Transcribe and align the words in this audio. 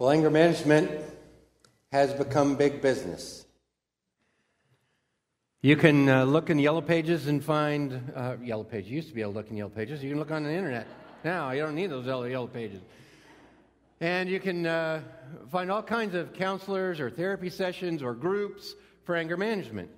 Well, 0.00 0.12
anger 0.12 0.30
management 0.30 0.92
has 1.90 2.14
become 2.14 2.54
big 2.54 2.80
business. 2.80 3.44
You 5.60 5.74
can 5.74 6.08
uh, 6.08 6.24
look 6.24 6.50
in 6.50 6.56
the 6.56 6.62
yellow 6.62 6.80
pages 6.80 7.26
and 7.26 7.42
find 7.42 8.12
uh, 8.14 8.36
yellow 8.40 8.62
pages. 8.62 8.90
You 8.90 8.96
used 8.96 9.08
to 9.08 9.14
be 9.16 9.22
able 9.22 9.32
to 9.32 9.38
look 9.38 9.50
in 9.50 9.56
yellow 9.56 9.70
pages. 9.70 10.00
You 10.00 10.10
can 10.10 10.20
look 10.20 10.30
on 10.30 10.44
the 10.44 10.52
internet 10.52 10.86
now. 11.24 11.50
You 11.50 11.62
don't 11.62 11.74
need 11.74 11.90
those 11.90 12.06
yellow, 12.06 12.46
pages. 12.46 12.80
And 14.00 14.28
you 14.28 14.38
can 14.38 14.66
uh, 14.66 15.02
find 15.50 15.68
all 15.68 15.82
kinds 15.82 16.14
of 16.14 16.32
counselors 16.32 17.00
or 17.00 17.10
therapy 17.10 17.50
sessions 17.50 18.00
or 18.00 18.14
groups 18.14 18.76
for 19.02 19.16
anger 19.16 19.36
management. 19.36 19.90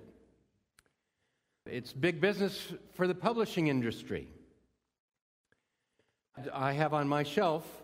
It's 1.67 1.93
big 1.93 2.19
business 2.19 2.73
for 2.95 3.05
the 3.05 3.13
publishing 3.13 3.67
industry. 3.67 4.29
I 6.51 6.73
have 6.73 6.95
on 6.95 7.07
my 7.07 7.21
shelf 7.21 7.80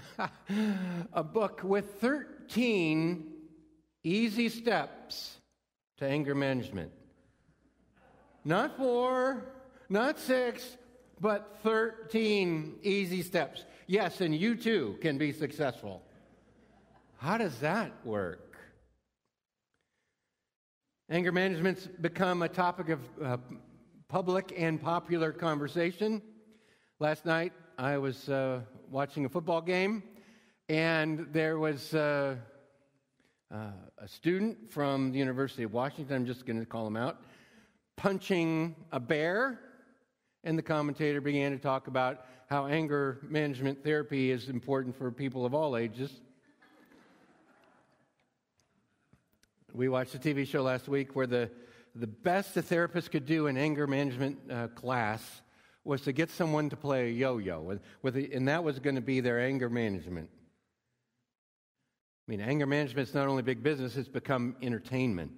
a 1.12 1.22
book 1.22 1.60
with 1.62 2.00
13 2.00 3.32
easy 4.04 4.48
steps 4.48 5.38
to 5.98 6.06
anger 6.06 6.34
management. 6.34 6.92
Not 8.44 8.76
four, 8.76 9.44
not 9.88 10.18
six, 10.18 10.76
but 11.20 11.58
13 11.62 12.80
easy 12.82 13.22
steps. 13.22 13.64
Yes, 13.86 14.20
and 14.20 14.34
you 14.34 14.56
too 14.56 14.98
can 15.00 15.18
be 15.18 15.32
successful. 15.32 16.02
How 17.18 17.38
does 17.38 17.56
that 17.58 17.92
work? 18.04 18.56
Anger 21.08 21.30
management's 21.30 21.86
become 21.86 22.42
a 22.42 22.48
topic 22.48 22.88
of 22.88 23.00
uh, 23.22 23.36
public 24.08 24.52
and 24.56 24.80
popular 24.80 25.30
conversation. 25.30 26.22
Last 26.98 27.24
night, 27.24 27.52
I 27.78 27.98
was 27.98 28.28
uh, 28.28 28.62
watching 28.92 29.24
a 29.24 29.28
football 29.28 29.62
game, 29.62 30.02
and 30.68 31.26
there 31.32 31.58
was 31.58 31.94
uh, 31.94 32.36
uh, 33.50 33.56
a 33.96 34.06
student 34.06 34.70
from 34.70 35.12
the 35.12 35.18
University 35.18 35.62
of 35.62 35.72
Washington, 35.72 36.14
I'm 36.14 36.26
just 36.26 36.44
going 36.44 36.60
to 36.60 36.66
call 36.66 36.86
him 36.86 36.98
out, 36.98 37.22
punching 37.96 38.76
a 38.92 39.00
bear. 39.00 39.58
And 40.44 40.58
the 40.58 40.62
commentator 40.62 41.22
began 41.22 41.52
to 41.52 41.58
talk 41.58 41.86
about 41.86 42.26
how 42.48 42.66
anger 42.66 43.18
management 43.22 43.82
therapy 43.82 44.30
is 44.30 44.50
important 44.50 44.94
for 44.98 45.10
people 45.10 45.46
of 45.46 45.54
all 45.54 45.76
ages. 45.76 46.10
We 49.72 49.88
watched 49.88 50.14
a 50.14 50.18
TV 50.18 50.46
show 50.46 50.62
last 50.62 50.86
week 50.86 51.16
where 51.16 51.26
the, 51.26 51.50
the 51.94 52.08
best 52.08 52.58
a 52.58 52.62
therapist 52.62 53.10
could 53.10 53.24
do 53.24 53.46
in 53.46 53.56
anger 53.56 53.86
management 53.86 54.38
uh, 54.50 54.68
class 54.68 55.41
was 55.84 56.02
to 56.02 56.12
get 56.12 56.30
someone 56.30 56.70
to 56.70 56.76
play 56.76 57.08
a 57.08 57.12
yo-yo, 57.12 57.78
and 58.04 58.48
that 58.48 58.62
was 58.62 58.78
going 58.78 58.94
to 58.94 59.00
be 59.00 59.20
their 59.20 59.40
anger 59.40 59.68
management. 59.68 60.30
I 62.26 62.30
mean, 62.30 62.40
anger 62.40 62.66
management 62.66 63.08
is 63.08 63.14
not 63.14 63.26
only 63.26 63.42
big 63.42 63.62
business; 63.62 63.96
it's 63.96 64.08
become 64.08 64.54
entertainment. 64.62 65.32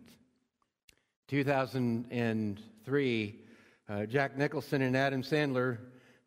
2003, 1.28 3.40
uh, 3.88 4.06
Jack 4.06 4.36
Nicholson 4.36 4.82
and 4.82 4.94
Adam 4.94 5.22
Sandler 5.22 5.78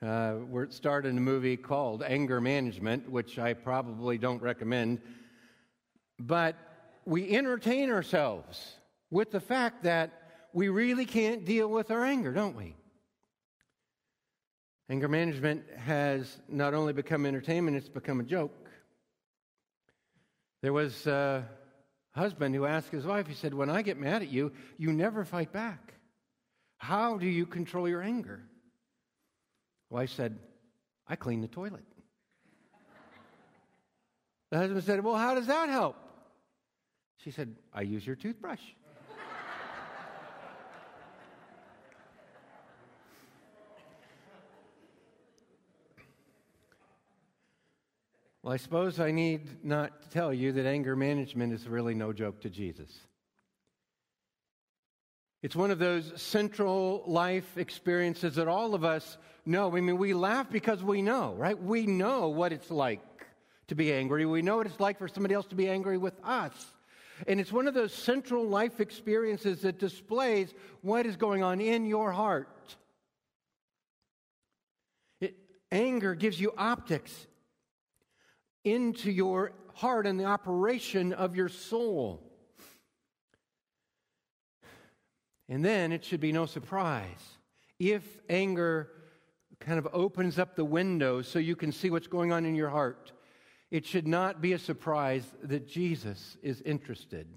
uh, 0.01 0.37
were 0.49 0.67
starred 0.71 1.05
in 1.05 1.17
a 1.17 1.21
movie 1.21 1.57
called 1.57 2.01
Anger 2.01 2.41
Management, 2.41 3.07
which 3.09 3.37
I 3.37 3.53
probably 3.53 4.17
don't 4.17 4.41
recommend. 4.41 4.99
But 6.19 6.55
we 7.05 7.35
entertain 7.35 7.91
ourselves 7.91 8.77
with 9.11 9.29
the 9.31 9.39
fact 9.39 9.83
that 9.83 10.11
we 10.53 10.69
really 10.69 11.05
can't 11.05 11.45
deal 11.45 11.67
with 11.67 11.91
our 11.91 12.03
anger, 12.03 12.33
don't 12.33 12.55
we? 12.55 12.75
Anger 14.89 15.09
management 15.09 15.63
has 15.77 16.39
not 16.47 16.73
only 16.73 16.93
become 16.93 17.25
entertainment, 17.25 17.75
it's 17.75 17.89
become 17.89 18.21
a 18.21 18.23
joke. 18.23 18.69
There 20.61 20.71
was 20.71 21.05
a 21.07 21.45
husband 22.11 22.55
who 22.55 22.65
asked 22.65 22.89
his 22.89 23.05
wife, 23.05 23.27
he 23.27 23.33
said, 23.33 23.53
When 23.53 23.69
I 23.69 23.81
get 23.81 23.97
mad 23.97 24.21
at 24.21 24.29
you, 24.29 24.53
you 24.77 24.93
never 24.93 25.25
fight 25.25 25.51
back. 25.51 25.93
How 26.77 27.17
do 27.17 27.27
you 27.27 27.45
control 27.45 27.89
your 27.89 28.01
anger? 28.01 28.41
Wife 29.89 30.11
said, 30.11 30.39
I 31.05 31.15
clean 31.15 31.41
the 31.41 31.47
toilet. 31.47 31.83
the 34.51 34.57
husband 34.57 34.83
said, 34.85 35.03
Well, 35.03 35.15
how 35.15 35.35
does 35.35 35.47
that 35.47 35.67
help? 35.67 35.97
She 37.23 37.31
said, 37.31 37.55
I 37.73 37.81
use 37.81 38.07
your 38.07 38.15
toothbrush. 38.15 38.61
Well, 48.47 48.53
I 48.53 48.57
suppose 48.59 49.01
I 49.01 49.11
need 49.11 49.65
not 49.65 50.09
tell 50.09 50.33
you 50.33 50.53
that 50.53 50.65
anger 50.65 50.95
management 50.95 51.51
is 51.51 51.67
really 51.67 51.93
no 51.93 52.13
joke 52.13 52.39
to 52.43 52.49
Jesus. 52.49 52.97
It's 55.43 55.53
one 55.53 55.69
of 55.69 55.79
those 55.79 56.13
central 56.15 57.03
life 57.05 57.57
experiences 57.57 58.35
that 58.35 58.47
all 58.47 58.73
of 58.73 58.85
us 58.85 59.17
know. 59.45 59.75
I 59.75 59.81
mean, 59.81 59.97
we 59.97 60.13
laugh 60.13 60.49
because 60.49 60.81
we 60.81 61.01
know, 61.01 61.33
right? 61.33 61.61
We 61.61 61.87
know 61.87 62.29
what 62.29 62.53
it's 62.53 62.71
like 62.71 63.01
to 63.67 63.75
be 63.75 63.91
angry. 63.91 64.25
We 64.25 64.41
know 64.41 64.55
what 64.55 64.67
it's 64.67 64.79
like 64.79 64.97
for 64.97 65.09
somebody 65.09 65.35
else 65.35 65.47
to 65.47 65.55
be 65.55 65.67
angry 65.67 65.97
with 65.97 66.17
us. 66.23 66.53
And 67.27 67.41
it's 67.41 67.51
one 67.51 67.67
of 67.67 67.73
those 67.73 67.91
central 67.91 68.47
life 68.47 68.79
experiences 68.79 69.63
that 69.63 69.77
displays 69.77 70.53
what 70.83 71.05
is 71.05 71.17
going 71.17 71.43
on 71.43 71.59
in 71.59 71.85
your 71.85 72.13
heart. 72.13 72.77
It, 75.19 75.35
anger 75.69 76.15
gives 76.15 76.39
you 76.39 76.53
optics 76.57 77.27
into 78.71 79.11
your 79.11 79.53
heart 79.75 80.05
and 80.05 80.19
the 80.19 80.25
operation 80.25 81.13
of 81.13 81.35
your 81.35 81.49
soul. 81.49 82.21
And 85.49 85.63
then 85.63 85.91
it 85.91 86.03
should 86.03 86.19
be 86.19 86.31
no 86.31 86.45
surprise 86.45 87.37
if 87.79 88.03
anger 88.29 88.91
kind 89.59 89.79
of 89.79 89.87
opens 89.93 90.37
up 90.37 90.55
the 90.55 90.65
window 90.65 91.21
so 91.21 91.39
you 91.39 91.55
can 91.55 91.71
see 91.71 91.89
what's 91.89 92.07
going 92.07 92.31
on 92.31 92.45
in 92.45 92.55
your 92.55 92.69
heart. 92.69 93.11
It 93.71 93.85
should 93.85 94.07
not 94.07 94.41
be 94.41 94.53
a 94.53 94.59
surprise 94.59 95.25
that 95.43 95.67
Jesus 95.67 96.37
is 96.41 96.61
interested 96.61 97.27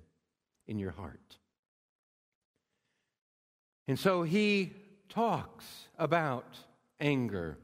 in 0.67 0.79
your 0.79 0.93
heart. 0.93 1.39
And 3.89 3.99
so 3.99 4.23
he 4.23 4.73
talks 5.09 5.65
about 5.99 6.57
anger. 7.01 7.59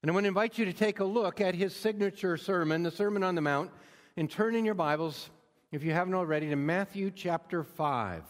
And 0.00 0.12
I 0.12 0.14
want 0.14 0.24
to 0.24 0.28
invite 0.28 0.58
you 0.58 0.64
to 0.64 0.72
take 0.72 1.00
a 1.00 1.04
look 1.04 1.40
at 1.40 1.56
his 1.56 1.74
signature 1.74 2.36
sermon, 2.36 2.84
the 2.84 2.90
Sermon 2.92 3.24
on 3.24 3.34
the 3.34 3.40
Mount, 3.40 3.72
and 4.16 4.30
turn 4.30 4.54
in 4.54 4.64
your 4.64 4.76
Bibles, 4.76 5.28
if 5.72 5.82
you 5.82 5.90
haven't 5.90 6.14
already, 6.14 6.48
to 6.50 6.56
Matthew 6.56 7.10
chapter 7.10 7.64
5. 7.64 8.22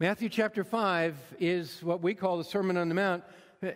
Matthew 0.00 0.28
chapter 0.28 0.64
5 0.64 1.16
is 1.38 1.84
what 1.84 2.02
we 2.02 2.14
call 2.14 2.36
the 2.36 2.42
Sermon 2.42 2.76
on 2.76 2.88
the 2.88 2.96
Mount, 2.96 3.22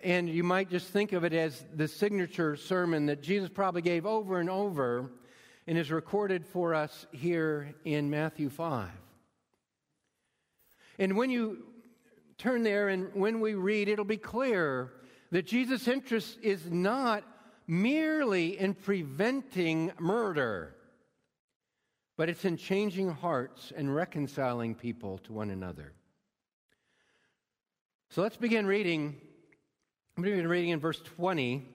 and 0.03 0.27
you 0.27 0.43
might 0.43 0.69
just 0.69 0.89
think 0.89 1.13
of 1.13 1.23
it 1.23 1.31
as 1.31 1.63
the 1.75 1.87
signature 1.87 2.57
sermon 2.57 3.05
that 3.05 3.23
Jesus 3.23 3.49
probably 3.49 3.81
gave 3.81 4.05
over 4.05 4.41
and 4.41 4.49
over 4.49 5.09
and 5.65 5.77
is 5.77 5.91
recorded 5.91 6.45
for 6.45 6.75
us 6.75 7.05
here 7.13 7.73
in 7.85 8.09
Matthew 8.09 8.49
5. 8.49 8.89
And 10.99 11.15
when 11.15 11.29
you 11.29 11.67
turn 12.37 12.63
there 12.63 12.89
and 12.89 13.13
when 13.13 13.39
we 13.39 13.53
read, 13.53 13.87
it'll 13.87 14.03
be 14.03 14.17
clear 14.17 14.91
that 15.31 15.47
Jesus' 15.47 15.87
interest 15.87 16.37
is 16.41 16.69
not 16.69 17.23
merely 17.67 18.59
in 18.59 18.73
preventing 18.73 19.91
murder, 19.97 20.75
but 22.17 22.29
it's 22.29 22.45
in 22.45 22.57
changing 22.57 23.09
hearts 23.09 23.71
and 23.75 23.93
reconciling 23.93 24.75
people 24.75 25.17
to 25.19 25.33
one 25.33 25.49
another. 25.49 25.93
So 28.09 28.21
let's 28.21 28.37
begin 28.37 28.65
reading. 28.65 29.15
I'm 30.17 30.23
going 30.23 30.35
to 30.35 30.41
be 30.41 30.47
reading 30.47 30.71
in 30.71 30.79
verse 30.79 30.99
20. 31.15 31.65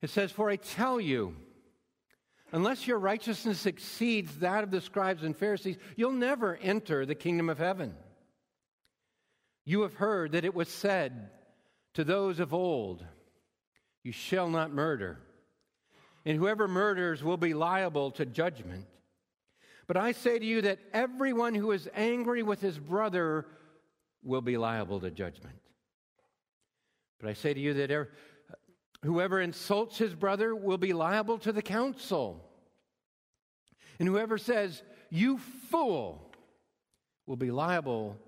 It 0.00 0.10
says, 0.10 0.30
For 0.30 0.48
I 0.48 0.54
tell 0.54 1.00
you, 1.00 1.34
unless 2.52 2.86
your 2.86 3.00
righteousness 3.00 3.66
exceeds 3.66 4.38
that 4.38 4.62
of 4.62 4.70
the 4.70 4.80
scribes 4.80 5.24
and 5.24 5.36
Pharisees, 5.36 5.76
you'll 5.96 6.12
never 6.12 6.56
enter 6.56 7.04
the 7.04 7.16
kingdom 7.16 7.48
of 7.48 7.58
heaven. 7.58 7.94
You 9.64 9.82
have 9.82 9.94
heard 9.94 10.32
that 10.32 10.44
it 10.44 10.54
was 10.54 10.68
said, 10.68 11.30
to 11.96 12.04
those 12.04 12.40
of 12.40 12.52
old, 12.52 13.02
You 14.04 14.12
shall 14.12 14.50
not 14.50 14.70
murder, 14.70 15.18
and 16.26 16.36
whoever 16.36 16.68
murders 16.68 17.24
will 17.24 17.38
be 17.38 17.54
liable 17.54 18.10
to 18.12 18.26
judgment. 18.26 18.84
But 19.86 19.96
I 19.96 20.12
say 20.12 20.38
to 20.38 20.44
you 20.44 20.60
that 20.60 20.78
everyone 20.92 21.54
who 21.54 21.72
is 21.72 21.88
angry 21.94 22.42
with 22.42 22.60
his 22.60 22.78
brother 22.78 23.46
will 24.22 24.42
be 24.42 24.58
liable 24.58 25.00
to 25.00 25.10
judgment. 25.10 25.56
But 27.18 27.30
I 27.30 27.32
say 27.32 27.54
to 27.54 27.60
you 27.60 27.72
that 27.72 27.90
er, 27.90 28.10
whoever 29.02 29.40
insults 29.40 29.96
his 29.96 30.14
brother 30.14 30.54
will 30.54 30.76
be 30.76 30.92
liable 30.92 31.38
to 31.38 31.52
the 31.52 31.62
council. 31.62 32.44
And 33.98 34.06
whoever 34.06 34.36
says, 34.36 34.82
You 35.08 35.38
fool, 35.70 36.30
will 37.24 37.36
be 37.36 37.50
liable 37.50 38.18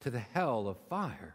to 0.00 0.10
the 0.10 0.20
hell 0.20 0.68
of 0.68 0.76
fire. 0.90 1.34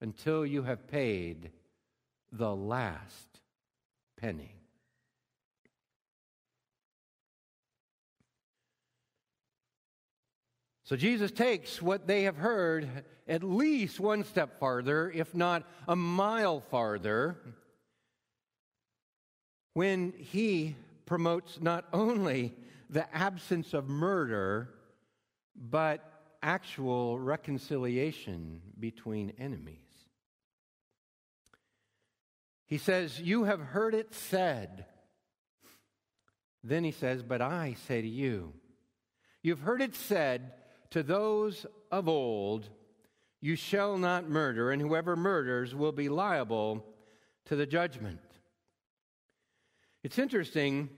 until 0.00 0.46
you 0.46 0.62
have 0.62 0.86
paid 0.86 1.50
the 2.32 2.54
last 2.54 3.40
penny. 4.16 4.54
So 10.84 10.96
Jesus 10.96 11.30
takes 11.30 11.80
what 11.80 12.08
they 12.08 12.24
have 12.24 12.36
heard 12.36 12.88
at 13.28 13.44
least 13.44 14.00
one 14.00 14.24
step 14.24 14.58
farther, 14.58 15.08
if 15.08 15.34
not 15.36 15.62
a 15.86 15.94
mile 15.94 16.60
farther, 16.60 17.36
when 19.74 20.12
he 20.16 20.74
promotes 21.06 21.60
not 21.60 21.84
only 21.92 22.54
the 22.88 23.14
absence 23.14 23.72
of 23.72 23.88
murder, 23.88 24.70
but 25.54 26.24
actual 26.42 27.20
reconciliation 27.20 28.60
between 28.80 29.32
enemies. 29.38 29.89
He 32.70 32.78
says, 32.78 33.20
You 33.20 33.44
have 33.44 33.60
heard 33.60 33.94
it 33.94 34.14
said. 34.14 34.86
Then 36.62 36.84
he 36.84 36.92
says, 36.92 37.24
But 37.24 37.42
I 37.42 37.76
say 37.88 38.00
to 38.00 38.08
you, 38.08 38.54
you've 39.42 39.60
heard 39.60 39.82
it 39.82 39.96
said, 39.96 40.52
to 40.90 41.02
those 41.02 41.66
of 41.90 42.08
old, 42.08 42.70
You 43.40 43.56
shall 43.56 43.98
not 43.98 44.30
murder, 44.30 44.70
and 44.70 44.80
whoever 44.80 45.16
murders 45.16 45.74
will 45.74 45.90
be 45.90 46.08
liable 46.08 46.86
to 47.46 47.56
the 47.56 47.66
judgment. 47.66 48.20
It's 50.04 50.18
interesting 50.18 50.90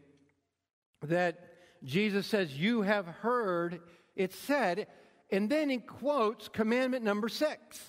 that 1.01 1.41
Jesus 1.85 2.27
says, 2.27 2.53
You 2.53 2.83
have 2.83 3.07
heard 3.07 3.81
it 4.15 4.35
said, 4.35 4.89
and 5.31 5.49
then 5.49 5.71
he 5.71 5.79
quotes 5.79 6.49
commandment 6.49 7.03
number 7.03 7.31
six. 7.31 7.81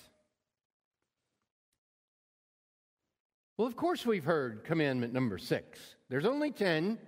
Well, 3.56 3.68
of 3.68 3.76
course, 3.76 4.04
we've 4.04 4.24
heard 4.24 4.64
commandment 4.64 5.12
number 5.12 5.38
six. 5.38 5.78
There's 6.08 6.24
only 6.24 6.50
10, 6.50 6.98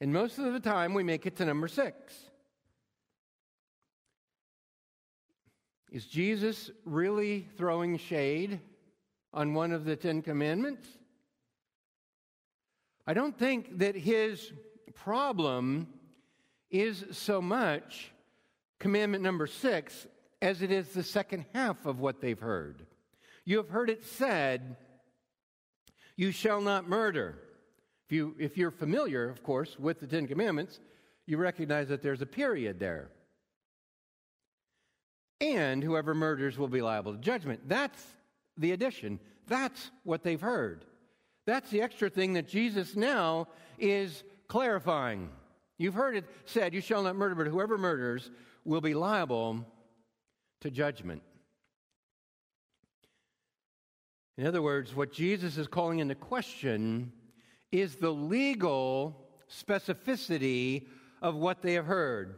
and 0.00 0.12
most 0.12 0.38
of 0.38 0.52
the 0.52 0.60
time 0.60 0.94
we 0.94 1.02
make 1.02 1.26
it 1.26 1.34
to 1.36 1.44
number 1.44 1.66
six. 1.66 2.14
Is 5.90 6.06
Jesus 6.06 6.70
really 6.84 7.48
throwing 7.56 7.98
shade 7.98 8.60
on 9.34 9.52
one 9.52 9.72
of 9.72 9.84
the 9.84 9.96
Ten 9.96 10.22
Commandments? 10.22 10.86
I 13.04 13.12
don't 13.12 13.36
think 13.36 13.78
that 13.78 13.96
his 13.96 14.52
problem 14.94 15.88
is 16.70 17.04
so 17.10 17.42
much 17.42 18.12
commandment 18.78 19.24
number 19.24 19.48
six 19.48 20.06
as 20.40 20.62
it 20.62 20.70
is 20.70 20.90
the 20.90 21.02
second 21.02 21.44
half 21.52 21.86
of 21.86 21.98
what 21.98 22.20
they've 22.20 22.38
heard. 22.38 22.86
You 23.44 23.56
have 23.56 23.70
heard 23.70 23.90
it 23.90 24.04
said, 24.04 24.76
You 26.20 26.32
shall 26.32 26.60
not 26.60 26.86
murder. 26.86 27.38
If, 28.04 28.12
you, 28.12 28.36
if 28.38 28.58
you're 28.58 28.70
familiar, 28.70 29.30
of 29.30 29.42
course, 29.42 29.78
with 29.78 30.00
the 30.00 30.06
Ten 30.06 30.26
Commandments, 30.26 30.78
you 31.24 31.38
recognize 31.38 31.88
that 31.88 32.02
there's 32.02 32.20
a 32.20 32.26
period 32.26 32.78
there 32.78 33.08
and 35.40 35.82
whoever 35.82 36.14
murders 36.14 36.58
will 36.58 36.68
be 36.68 36.82
liable 36.82 37.14
to 37.14 37.18
judgment. 37.18 37.60
That's 37.66 38.04
the 38.58 38.72
addition. 38.72 39.18
That's 39.46 39.90
what 40.04 40.22
they've 40.22 40.38
heard. 40.38 40.84
That's 41.46 41.70
the 41.70 41.80
extra 41.80 42.10
thing 42.10 42.34
that 42.34 42.46
Jesus 42.46 42.96
now 42.96 43.48
is 43.78 44.22
clarifying. 44.46 45.30
You've 45.78 45.94
heard 45.94 46.16
it 46.16 46.26
said, 46.44 46.74
You 46.74 46.82
shall 46.82 47.02
not 47.02 47.16
murder, 47.16 47.34
but 47.34 47.46
whoever 47.46 47.78
murders 47.78 48.30
will 48.66 48.82
be 48.82 48.92
liable 48.92 49.64
to 50.60 50.70
judgment. 50.70 51.22
In 54.40 54.46
other 54.46 54.62
words, 54.62 54.96
what 54.96 55.12
Jesus 55.12 55.58
is 55.58 55.68
calling 55.68 55.98
into 55.98 56.14
question 56.14 57.12
is 57.70 57.96
the 57.96 58.10
legal 58.10 59.28
specificity 59.50 60.86
of 61.20 61.34
what 61.34 61.60
they 61.60 61.74
have 61.74 61.84
heard. 61.84 62.36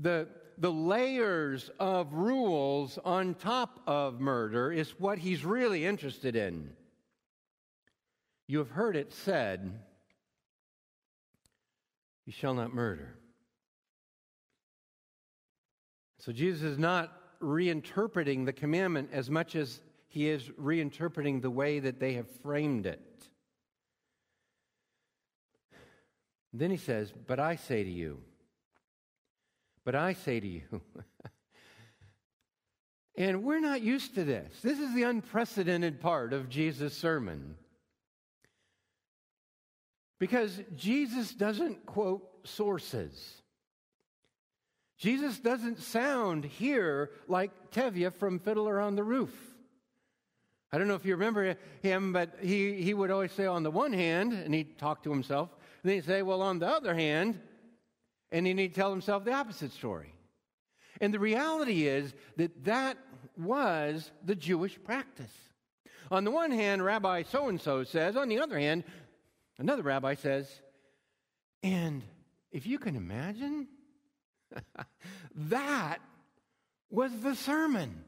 The, 0.00 0.28
the 0.58 0.70
layers 0.70 1.72
of 1.80 2.14
rules 2.14 3.00
on 3.04 3.34
top 3.34 3.80
of 3.84 4.20
murder 4.20 4.70
is 4.70 4.90
what 5.00 5.18
he's 5.18 5.44
really 5.44 5.84
interested 5.84 6.36
in. 6.36 6.70
You 8.46 8.58
have 8.58 8.70
heard 8.70 8.94
it 8.94 9.12
said, 9.12 9.76
You 12.26 12.32
shall 12.32 12.54
not 12.54 12.72
murder. 12.72 13.18
So 16.20 16.30
Jesus 16.30 16.62
is 16.62 16.78
not 16.78 17.12
reinterpreting 17.42 18.46
the 18.46 18.52
commandment 18.52 19.10
as 19.12 19.28
much 19.28 19.56
as 19.56 19.80
he 20.18 20.28
is 20.28 20.42
reinterpreting 20.60 21.42
the 21.42 21.50
way 21.50 21.78
that 21.78 22.00
they 22.00 22.14
have 22.14 22.28
framed 22.42 22.86
it. 22.86 23.00
Then 26.52 26.72
he 26.72 26.76
says, 26.76 27.12
But 27.28 27.38
I 27.38 27.54
say 27.54 27.84
to 27.84 27.90
you, 27.90 28.18
but 29.84 29.94
I 29.94 30.14
say 30.14 30.40
to 30.40 30.46
you, 30.48 30.80
and 33.16 33.44
we're 33.44 33.60
not 33.60 33.80
used 33.80 34.16
to 34.16 34.24
this. 34.24 34.52
This 34.60 34.80
is 34.80 34.92
the 34.92 35.04
unprecedented 35.04 36.00
part 36.00 36.32
of 36.32 36.48
Jesus' 36.48 36.96
sermon. 36.96 37.54
Because 40.18 40.60
Jesus 40.74 41.32
doesn't 41.32 41.86
quote 41.86 42.28
sources. 42.42 43.40
Jesus 44.98 45.38
doesn't 45.38 45.78
sound 45.78 46.44
here 46.44 47.12
like 47.28 47.70
Tevye 47.70 48.12
from 48.12 48.40
Fiddler 48.40 48.80
on 48.80 48.96
the 48.96 49.04
Roof. 49.04 49.32
I 50.70 50.78
don't 50.78 50.88
know 50.88 50.94
if 50.94 51.04
you 51.04 51.14
remember 51.14 51.56
him, 51.82 52.12
but 52.12 52.36
he, 52.42 52.82
he 52.82 52.92
would 52.92 53.10
always 53.10 53.32
say, 53.32 53.46
on 53.46 53.62
the 53.62 53.70
one 53.70 53.92
hand, 53.92 54.32
and 54.32 54.52
he'd 54.54 54.78
talk 54.78 55.02
to 55.04 55.10
himself, 55.10 55.50
and 55.82 55.90
then 55.90 55.96
he'd 55.96 56.04
say, 56.04 56.22
well, 56.22 56.42
on 56.42 56.58
the 56.58 56.68
other 56.68 56.94
hand, 56.94 57.40
and 58.30 58.46
then 58.46 58.58
he'd 58.58 58.74
tell 58.74 58.90
himself 58.90 59.24
the 59.24 59.32
opposite 59.32 59.72
story. 59.72 60.12
And 61.00 61.14
the 61.14 61.18
reality 61.18 61.86
is 61.86 62.12
that 62.36 62.64
that 62.64 62.98
was 63.36 64.10
the 64.24 64.34
Jewish 64.34 64.78
practice. 64.82 65.32
On 66.10 66.24
the 66.24 66.30
one 66.30 66.50
hand, 66.50 66.84
Rabbi 66.84 67.22
so 67.22 67.48
and 67.48 67.60
so 67.60 67.84
says, 67.84 68.16
on 68.16 68.28
the 68.28 68.40
other 68.40 68.58
hand, 68.58 68.84
another 69.58 69.82
rabbi 69.82 70.14
says, 70.14 70.48
and 71.62 72.02
if 72.50 72.66
you 72.66 72.78
can 72.78 72.96
imagine, 72.96 73.68
that 75.34 75.98
was 76.90 77.12
the 77.20 77.34
sermon. 77.34 78.04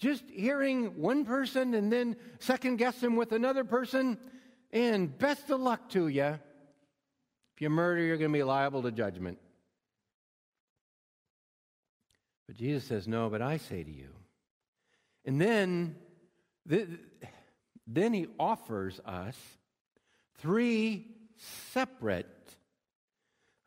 Just 0.00 0.24
hearing 0.30 1.00
one 1.00 1.26
person 1.26 1.74
and 1.74 1.92
then 1.92 2.16
second 2.38 2.76
guess 2.76 3.02
him 3.02 3.16
with 3.16 3.32
another 3.32 3.64
person, 3.64 4.16
and 4.72 5.16
best 5.16 5.50
of 5.50 5.60
luck 5.60 5.90
to 5.90 6.08
you. 6.08 6.38
If 7.54 7.60
you 7.60 7.68
murder, 7.68 8.00
you're 8.00 8.16
going 8.16 8.32
to 8.32 8.38
be 8.38 8.42
liable 8.42 8.82
to 8.82 8.90
judgment. 8.90 9.38
But 12.46 12.56
Jesus 12.56 12.84
says, 12.84 13.06
No, 13.06 13.28
but 13.28 13.42
I 13.42 13.58
say 13.58 13.84
to 13.84 13.90
you. 13.90 14.08
And 15.26 15.38
then, 15.38 15.96
then 17.86 18.14
he 18.14 18.26
offers 18.38 19.00
us 19.04 19.36
three 20.38 21.08
separate 21.72 22.26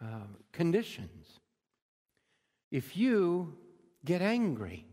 uh, 0.02 0.25
conditions. 0.52 1.28
If 2.72 2.98
you 2.98 3.56
get 4.04 4.24
angry, 4.24 4.88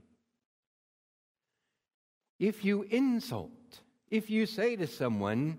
if 2.41 2.65
you 2.65 2.83
insult, 2.85 3.51
if 4.11 4.31
you 4.31 4.47
say 4.47 4.75
to 4.75 4.87
someone, 4.87 5.59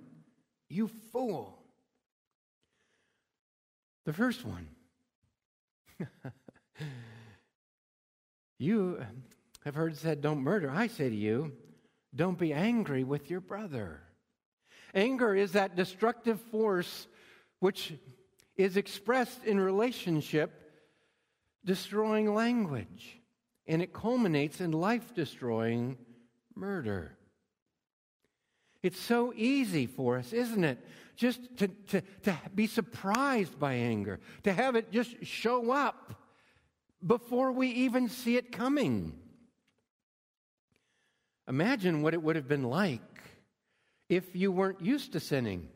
you 0.68 0.90
fool, 1.14 1.60
the 4.04 4.12
first 4.12 4.44
one. 4.44 4.68
you 8.58 9.06
have 9.64 9.76
heard 9.76 9.96
said, 9.96 10.22
don't 10.22 10.42
murder. 10.42 10.72
I 10.72 10.88
say 10.88 11.08
to 11.08 11.16
you, 11.16 11.52
don't 12.16 12.40
be 12.40 12.52
angry 12.52 13.04
with 13.04 13.30
your 13.30 13.42
brother. 13.42 14.02
Anger 14.96 15.36
is 15.36 15.52
that 15.52 15.76
destructive 15.76 16.42
force 16.50 17.08
which 17.60 17.94
is 18.58 18.76
expressed 18.76 19.44
in 19.44 19.60
relationship, 19.60 20.52
destroying 21.64 22.34
language. 22.34 23.20
And 23.68 23.84
it 23.84 23.94
culminates 23.94 24.60
in 24.60 24.72
life 24.72 25.14
destroying 25.14 25.98
murder. 26.62 27.18
It's 28.84 29.00
so 29.00 29.34
easy 29.36 29.88
for 29.88 30.18
us, 30.18 30.32
isn't 30.32 30.63
it? 30.63 30.77
Just 31.15 31.58
to, 31.58 31.68
to, 31.68 32.01
to 32.24 32.38
be 32.53 32.68
surprised 32.68 33.60
by 33.60 33.74
anger, 33.74 34.20
to 34.44 34.53
have 34.53 34.75
it 34.75 34.91
just 34.91 35.25
show 35.25 35.72
up 35.72 36.13
before 37.06 37.51
we 37.51 37.68
even 37.70 38.10
see 38.10 38.38
it 38.38 38.51
coming. 38.51 39.13
Imagine 41.48 42.03
what 42.03 42.13
it 42.13 42.22
would 42.22 42.36
have 42.36 42.48
been 42.48 42.63
like 42.63 43.01
if 44.08 44.36
you 44.36 44.51
weren't 44.51 44.82
used 44.82 45.13
to 45.13 45.20
sinning, 45.20 45.68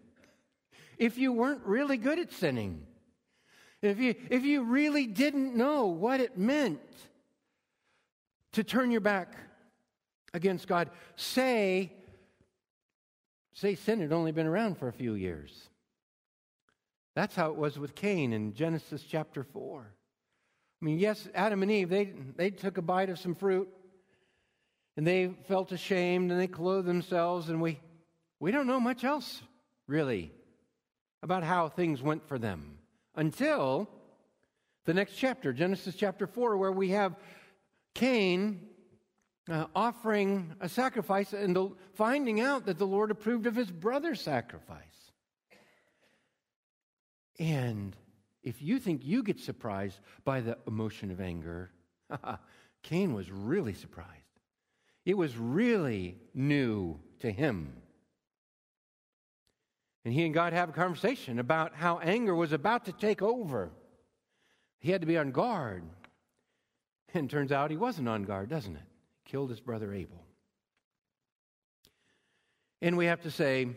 if 0.97 1.17
you 1.17 1.33
weren't 1.33 1.65
really 1.65 1.97
good 1.97 2.19
at 2.19 2.31
sinning, 2.31 2.85
if 3.81 3.97
you, 3.97 4.15
if 4.29 4.43
you 4.43 4.63
really 4.63 5.07
didn't 5.07 5.55
know 5.55 5.87
what 5.87 6.19
it 6.19 6.37
meant 6.37 6.79
to 8.53 8.63
turn 8.63 8.91
your 8.91 9.01
back 9.01 9.35
against 10.35 10.67
God. 10.67 10.89
Say, 11.15 11.93
say 13.53 13.73
sin 13.73 14.01
had 14.01 14.11
only 14.11 14.33
been 14.33 14.45
around 14.45 14.77
for 14.77 14.89
a 14.89 14.93
few 14.93 15.13
years. 15.13 15.69
That's 17.15 17.35
how 17.35 17.49
it 17.49 17.55
was 17.55 17.79
with 17.79 17.95
Cain 17.95 18.33
in 18.33 18.53
Genesis 18.53 19.01
chapter 19.01 19.43
4. 19.43 19.87
I 20.81 20.85
mean, 20.85 20.99
yes, 20.99 21.29
Adam 21.33 21.63
and 21.63 21.71
Eve, 21.71 21.89
they, 21.89 22.13
they 22.35 22.49
took 22.51 22.77
a 22.77 22.81
bite 22.81 23.09
of 23.09 23.17
some 23.17 23.33
fruit 23.33 23.69
and 24.97 25.07
they 25.07 25.31
felt 25.47 25.71
ashamed 25.71 26.31
and 26.31 26.39
they 26.39 26.47
clothed 26.47 26.87
themselves, 26.87 27.49
and 27.49 27.61
we, 27.61 27.79
we 28.39 28.51
don't 28.51 28.67
know 28.67 28.79
much 28.79 29.03
else, 29.03 29.41
really, 29.87 30.31
about 31.23 31.43
how 31.43 31.69
things 31.69 32.01
went 32.01 32.27
for 32.27 32.37
them 32.37 32.77
until 33.15 33.89
the 34.85 34.93
next 34.93 35.15
chapter, 35.15 35.51
Genesis 35.53 35.95
chapter 35.95 36.27
4, 36.27 36.57
where 36.57 36.71
we 36.71 36.89
have 36.89 37.15
Cain 37.93 38.67
uh, 39.49 39.65
offering 39.75 40.55
a 40.59 40.69
sacrifice 40.69 41.33
and 41.33 41.55
the, 41.55 41.69
finding 41.93 42.41
out 42.41 42.65
that 42.65 42.77
the 42.77 42.87
Lord 42.87 43.11
approved 43.11 43.45
of 43.45 43.55
his 43.55 43.69
brother's 43.69 44.21
sacrifice. 44.21 45.11
And 47.39 47.95
if 48.43 48.61
you 48.61 48.79
think 48.79 49.01
you 49.03 49.23
get 49.23 49.39
surprised 49.39 49.99
by 50.23 50.41
the 50.41 50.57
emotion 50.67 51.11
of 51.11 51.19
anger, 51.19 51.71
Cain 52.83 53.13
was 53.13 53.29
really 53.31 53.73
surprised. 53.73 54.09
It 55.05 55.17
was 55.17 55.37
really 55.37 56.17
new 56.33 56.99
to 57.19 57.31
him. 57.31 57.73
And 60.03 60.13
he 60.13 60.25
and 60.25 60.33
God 60.33 60.53
have 60.53 60.69
a 60.69 60.73
conversation 60.73 61.39
about 61.39 61.75
how 61.75 61.99
anger 61.99 62.35
was 62.35 62.53
about 62.53 62.85
to 62.85 62.91
take 62.91 63.21
over. 63.21 63.71
He 64.79 64.91
had 64.91 65.01
to 65.01 65.07
be 65.07 65.17
on 65.17 65.31
guard. 65.31 65.83
And 67.13 67.29
turns 67.29 67.51
out 67.51 67.71
he 67.71 67.77
wasn't 67.77 68.09
on 68.09 68.23
guard, 68.23 68.49
doesn't 68.49 68.75
it? 68.75 68.83
Killed 69.25 69.49
his 69.49 69.59
brother 69.59 69.93
Abel. 69.93 70.23
And 72.81 72.97
we 72.97 73.05
have 73.05 73.21
to 73.21 73.31
say, 73.31 73.69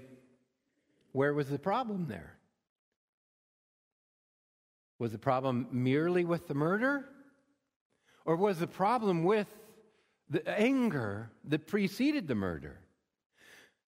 where 1.13 1.33
was 1.33 1.49
the 1.49 1.59
problem 1.59 2.07
there? 2.09 2.39
Was 4.99 5.13
the 5.13 5.19
problem 5.19 5.69
merely 5.71 6.25
with 6.25 6.49
the 6.49 6.55
murder? 6.55 7.05
Or 8.25 8.37
was 8.37 8.59
the 8.59 8.67
problem 8.67 9.25
with 9.25 9.47
the 10.29 10.47
anger 10.47 11.31
that 11.45 11.67
preceded 11.67 12.29
the 12.29 12.35
murder? 12.35 12.81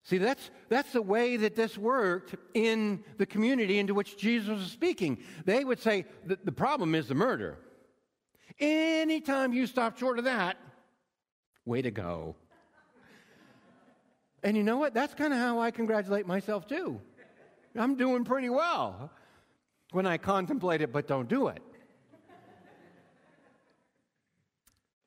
See, 0.03 0.17
that's, 0.17 0.49
that's 0.67 0.93
the 0.93 1.01
way 1.01 1.37
that 1.37 1.55
this 1.55 1.77
worked 1.77 2.33
in 2.55 3.03
the 3.17 3.27
community 3.27 3.77
into 3.77 3.93
which 3.93 4.17
Jesus 4.17 4.49
was 4.49 4.71
speaking. 4.71 5.19
They 5.45 5.63
would 5.63 5.79
say 5.79 6.05
that 6.25 6.43
the 6.43 6.51
problem 6.51 6.95
is 6.95 7.07
the 7.07 7.13
murder. 7.13 7.59
Anytime 8.59 9.53
you 9.53 9.67
stop 9.67 9.99
short 9.99 10.17
of 10.17 10.25
that, 10.25 10.57
way 11.71 11.81
to 11.81 11.91
go. 11.91 12.35
And 14.43 14.57
you 14.57 14.63
know 14.63 14.77
what? 14.77 14.93
That's 14.93 15.13
kind 15.13 15.31
of 15.31 15.39
how 15.39 15.59
I 15.59 15.71
congratulate 15.71 16.27
myself 16.27 16.67
too. 16.67 16.99
I'm 17.75 17.95
doing 17.95 18.25
pretty 18.25 18.49
well 18.49 19.09
when 19.91 20.05
I 20.05 20.17
contemplate 20.17 20.81
it 20.81 20.91
but 20.91 21.07
don't 21.07 21.29
do 21.29 21.47
it. 21.47 21.61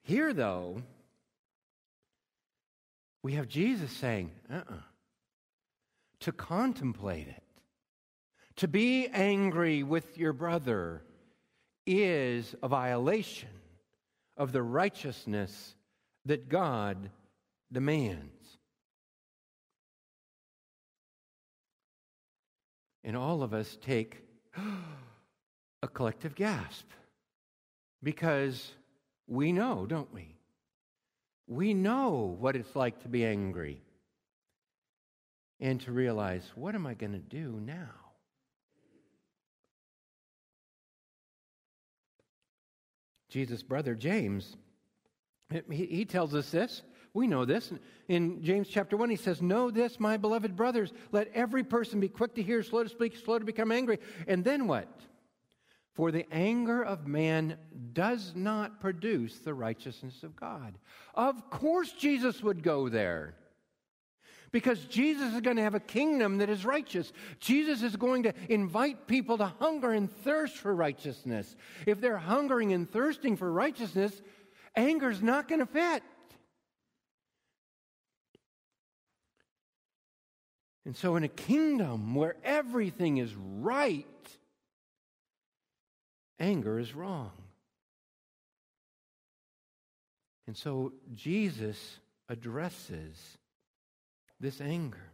Here, 0.03 0.33
though, 0.33 0.83
we 3.23 3.35
have 3.35 3.49
Jesus 3.49 3.91
saying, 3.93 4.31
uh 4.51 4.57
uh-uh. 4.57 4.75
to 6.21 6.33
contemplate 6.33 7.29
it, 7.29 7.43
to 8.57 8.69
be 8.69 9.09
angry 9.09 9.83
with 9.83 10.19
your 10.19 10.35
brother 10.35 11.03
is 11.87 12.55
a 12.63 12.69
violation 12.69 13.49
of 14.37 14.53
the 14.53 14.63
righteousness 14.63 15.75
that 16.27 16.49
God 16.49 17.11
demands. 17.71 18.59
And 23.03 23.17
all 23.17 23.43
of 23.43 23.53
us 23.53 23.77
take 23.83 24.23
a 25.83 25.89
collective 25.89 26.35
gasp 26.35 26.87
because 28.03 28.73
we 29.27 29.53
know, 29.53 29.87
don't 29.87 30.13
we? 30.13 30.37
We 31.47 31.75
know 31.75 32.37
what 32.39 32.57
it's 32.57 32.75
like 32.75 33.03
to 33.03 33.09
be 33.09 33.25
angry 33.25 33.83
and 35.61 35.81
to 35.83 35.93
realize, 35.93 36.43
what 36.55 36.75
am 36.75 36.87
I 36.87 36.95
going 36.95 37.13
to 37.13 37.19
do 37.19 37.61
now? 37.65 37.91
Jesus' 43.29 43.63
brother 43.63 43.95
James, 43.95 44.57
he, 45.71 46.05
tells 46.05 46.35
us 46.35 46.51
this. 46.51 46.83
We 47.13 47.27
know 47.27 47.45
this. 47.45 47.73
In 48.09 48.43
James 48.43 48.69
chapter 48.69 48.97
1, 48.97 49.09
he 49.09 49.17
says, 49.17 49.41
Know 49.41 49.71
this, 49.71 50.01
my 50.01 50.17
beloved 50.17 50.57
brothers, 50.57 50.93
let 51.13 51.31
every 51.33 51.63
person 51.63 52.01
be 52.01 52.09
quick 52.09 52.35
to 52.35 52.43
hear, 52.43 52.63
slow 52.63 52.83
to 52.83 52.89
speak, 52.89 53.17
slow 53.17 53.39
to 53.39 53.45
become 53.45 53.71
angry. 53.71 53.99
And 54.27 54.45
then 54.45 54.67
what? 54.67 54.89
For 55.93 56.11
the 56.11 56.27
anger 56.33 56.83
of 56.83 57.07
man 57.07 57.57
does 57.93 58.33
not 58.35 58.81
produce 58.81 59.39
the 59.39 59.55
righteousness 59.55 60.25
of 60.25 60.35
God. 60.35 60.77
Of 61.15 61.51
course, 61.51 61.93
Jesus 61.93 62.43
would 62.43 62.65
go 62.65 62.89
there. 62.89 63.37
Because 64.51 64.85
Jesus 64.85 65.35
is 65.35 65.41
going 65.41 65.57
to 65.57 65.63
have 65.63 65.75
a 65.75 65.81
kingdom 65.81 66.39
that 66.39 66.49
is 66.49 66.65
righteous. 66.65 67.13
Jesus 67.41 67.83
is 67.83 67.97
going 67.97 68.25
to 68.25 68.35
invite 68.49 69.07
people 69.07 69.39
to 69.39 69.47
hunger 69.47 69.93
and 69.93 70.09
thirst 70.09 70.57
for 70.57 70.75
righteousness. 70.75 71.57
If 71.87 72.01
they're 72.01 72.19
hungering 72.19 72.73
and 72.73 72.89
thirsting 72.89 73.37
for 73.37 73.51
righteousness, 73.51 74.21
anger's 74.77 75.23
not 75.23 75.49
going 75.49 75.61
to 75.61 75.67
fit. 75.67 76.03
And 80.87 80.95
so, 80.97 81.17
in 81.17 81.25
a 81.25 81.29
kingdom 81.29 82.15
where 82.15 82.37
everything 82.45 83.17
is 83.17 83.35
right, 83.35 84.07
anger 86.39 86.79
is 86.79 86.95
wrong. 86.95 87.33
And 90.47 90.57
so 90.57 90.93
Jesus 91.15 91.99
addresses 92.29 93.17
this 94.41 94.61
anger 94.61 95.11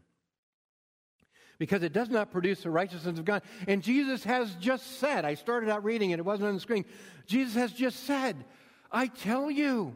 because 1.59 1.83
it 1.83 1.93
does 1.93 2.09
not 2.09 2.33
produce 2.33 2.63
the 2.63 2.71
righteousness 2.71 3.19
of 3.19 3.25
God. 3.25 3.43
And 3.69 3.83
Jesus 3.83 4.25
has 4.25 4.55
just 4.57 4.99
said, 4.99 5.25
I 5.25 5.35
started 5.35 5.69
out 5.69 5.85
reading 5.85 6.11
it, 6.11 6.19
it 6.19 6.25
wasn't 6.25 6.49
on 6.49 6.55
the 6.55 6.61
screen. 6.61 6.85
Jesus 7.27 7.55
has 7.55 7.73
just 7.73 8.05
said, 8.05 8.37
I 8.91 9.07
tell 9.07 9.51
you, 9.51 9.95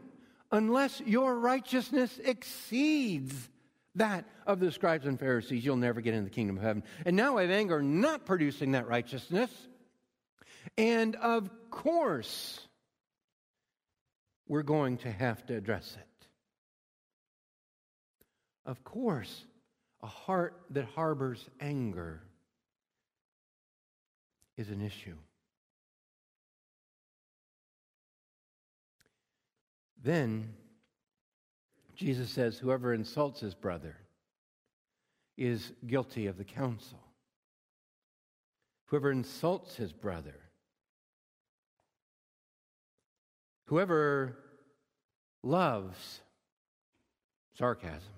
unless 0.51 1.01
your 1.01 1.37
righteousness 1.37 2.19
exceeds 2.23 3.49
that 3.95 4.25
of 4.45 4.59
the 4.59 4.71
scribes 4.71 5.05
and 5.05 5.19
Pharisees, 5.19 5.63
you'll 5.63 5.77
never 5.77 6.01
get 6.01 6.13
into 6.13 6.25
the 6.25 6.35
kingdom 6.35 6.57
of 6.57 6.63
heaven. 6.63 6.83
And 7.05 7.15
now 7.15 7.37
I 7.37 7.43
have 7.43 7.51
anger 7.51 7.81
not 7.81 8.25
producing 8.25 8.73
that 8.73 8.87
righteousness. 8.87 9.49
And 10.77 11.15
of 11.17 11.49
course, 11.69 12.59
we're 14.47 14.63
going 14.63 14.97
to 14.97 15.11
have 15.11 15.45
to 15.47 15.55
address 15.55 15.97
it. 15.99 16.27
Of 18.65 18.83
course, 18.83 19.45
a 20.01 20.07
heart 20.07 20.59
that 20.71 20.85
harbors 20.85 21.47
anger 21.59 22.21
is 24.57 24.69
an 24.69 24.81
issue. 24.81 25.15
Then 30.05 30.53
Jesus 31.95 32.29
says, 32.29 32.57
Whoever 32.57 32.93
insults 32.93 33.41
his 33.41 33.55
brother 33.55 33.97
is 35.35 35.73
guilty 35.85 36.27
of 36.27 36.37
the 36.37 36.45
council. 36.45 36.99
Whoever 38.85 39.11
insults 39.11 39.75
his 39.75 39.91
brother 39.91 40.35
Whoever 43.65 44.37
loves 45.41 46.21
sarcasm, 47.57 48.13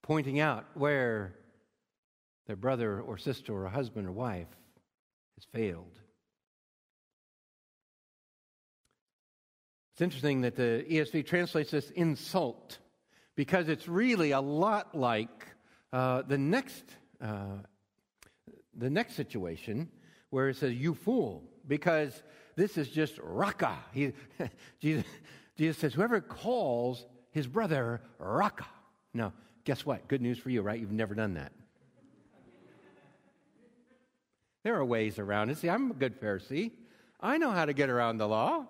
pointing 0.00 0.40
out 0.40 0.64
where 0.74 1.34
their 2.46 2.56
brother 2.56 3.00
or 3.00 3.18
sister 3.18 3.52
or 3.52 3.68
husband 3.68 4.06
or 4.06 4.12
wife 4.12 4.48
has 5.34 5.44
failed. 5.52 6.00
It's 9.96 10.02
interesting 10.02 10.42
that 10.42 10.56
the 10.56 10.84
ESV 10.90 11.24
translates 11.24 11.70
this 11.70 11.88
insult 11.92 12.80
because 13.34 13.70
it's 13.70 13.88
really 13.88 14.32
a 14.32 14.40
lot 14.42 14.94
like 14.94 15.46
uh, 15.90 16.20
the 16.20 16.36
next 16.36 16.84
uh, 17.18 17.62
the 18.76 18.90
next 18.90 19.14
situation 19.14 19.88
where 20.28 20.50
it 20.50 20.58
says 20.58 20.74
"you 20.74 20.92
fool," 20.92 21.44
because 21.66 22.22
this 22.56 22.76
is 22.76 22.90
just 22.90 23.18
raka. 23.22 23.74
He, 23.94 24.12
Jesus, 24.82 25.06
Jesus 25.56 25.78
says, 25.78 25.94
"Whoever 25.94 26.20
calls 26.20 27.06
his 27.30 27.46
brother 27.46 28.02
raka." 28.18 28.66
Now, 29.14 29.32
guess 29.64 29.86
what? 29.86 30.08
Good 30.08 30.20
news 30.20 30.38
for 30.38 30.50
you, 30.50 30.60
right? 30.60 30.78
You've 30.78 30.92
never 30.92 31.14
done 31.14 31.32
that. 31.34 31.52
There 34.62 34.74
are 34.74 34.84
ways 34.84 35.18
around 35.18 35.48
it. 35.48 35.56
See, 35.56 35.70
I'm 35.70 35.90
a 35.90 35.94
good 35.94 36.20
Pharisee. 36.20 36.72
I 37.18 37.38
know 37.38 37.50
how 37.50 37.64
to 37.64 37.72
get 37.72 37.88
around 37.88 38.18
the 38.18 38.28
law. 38.28 38.66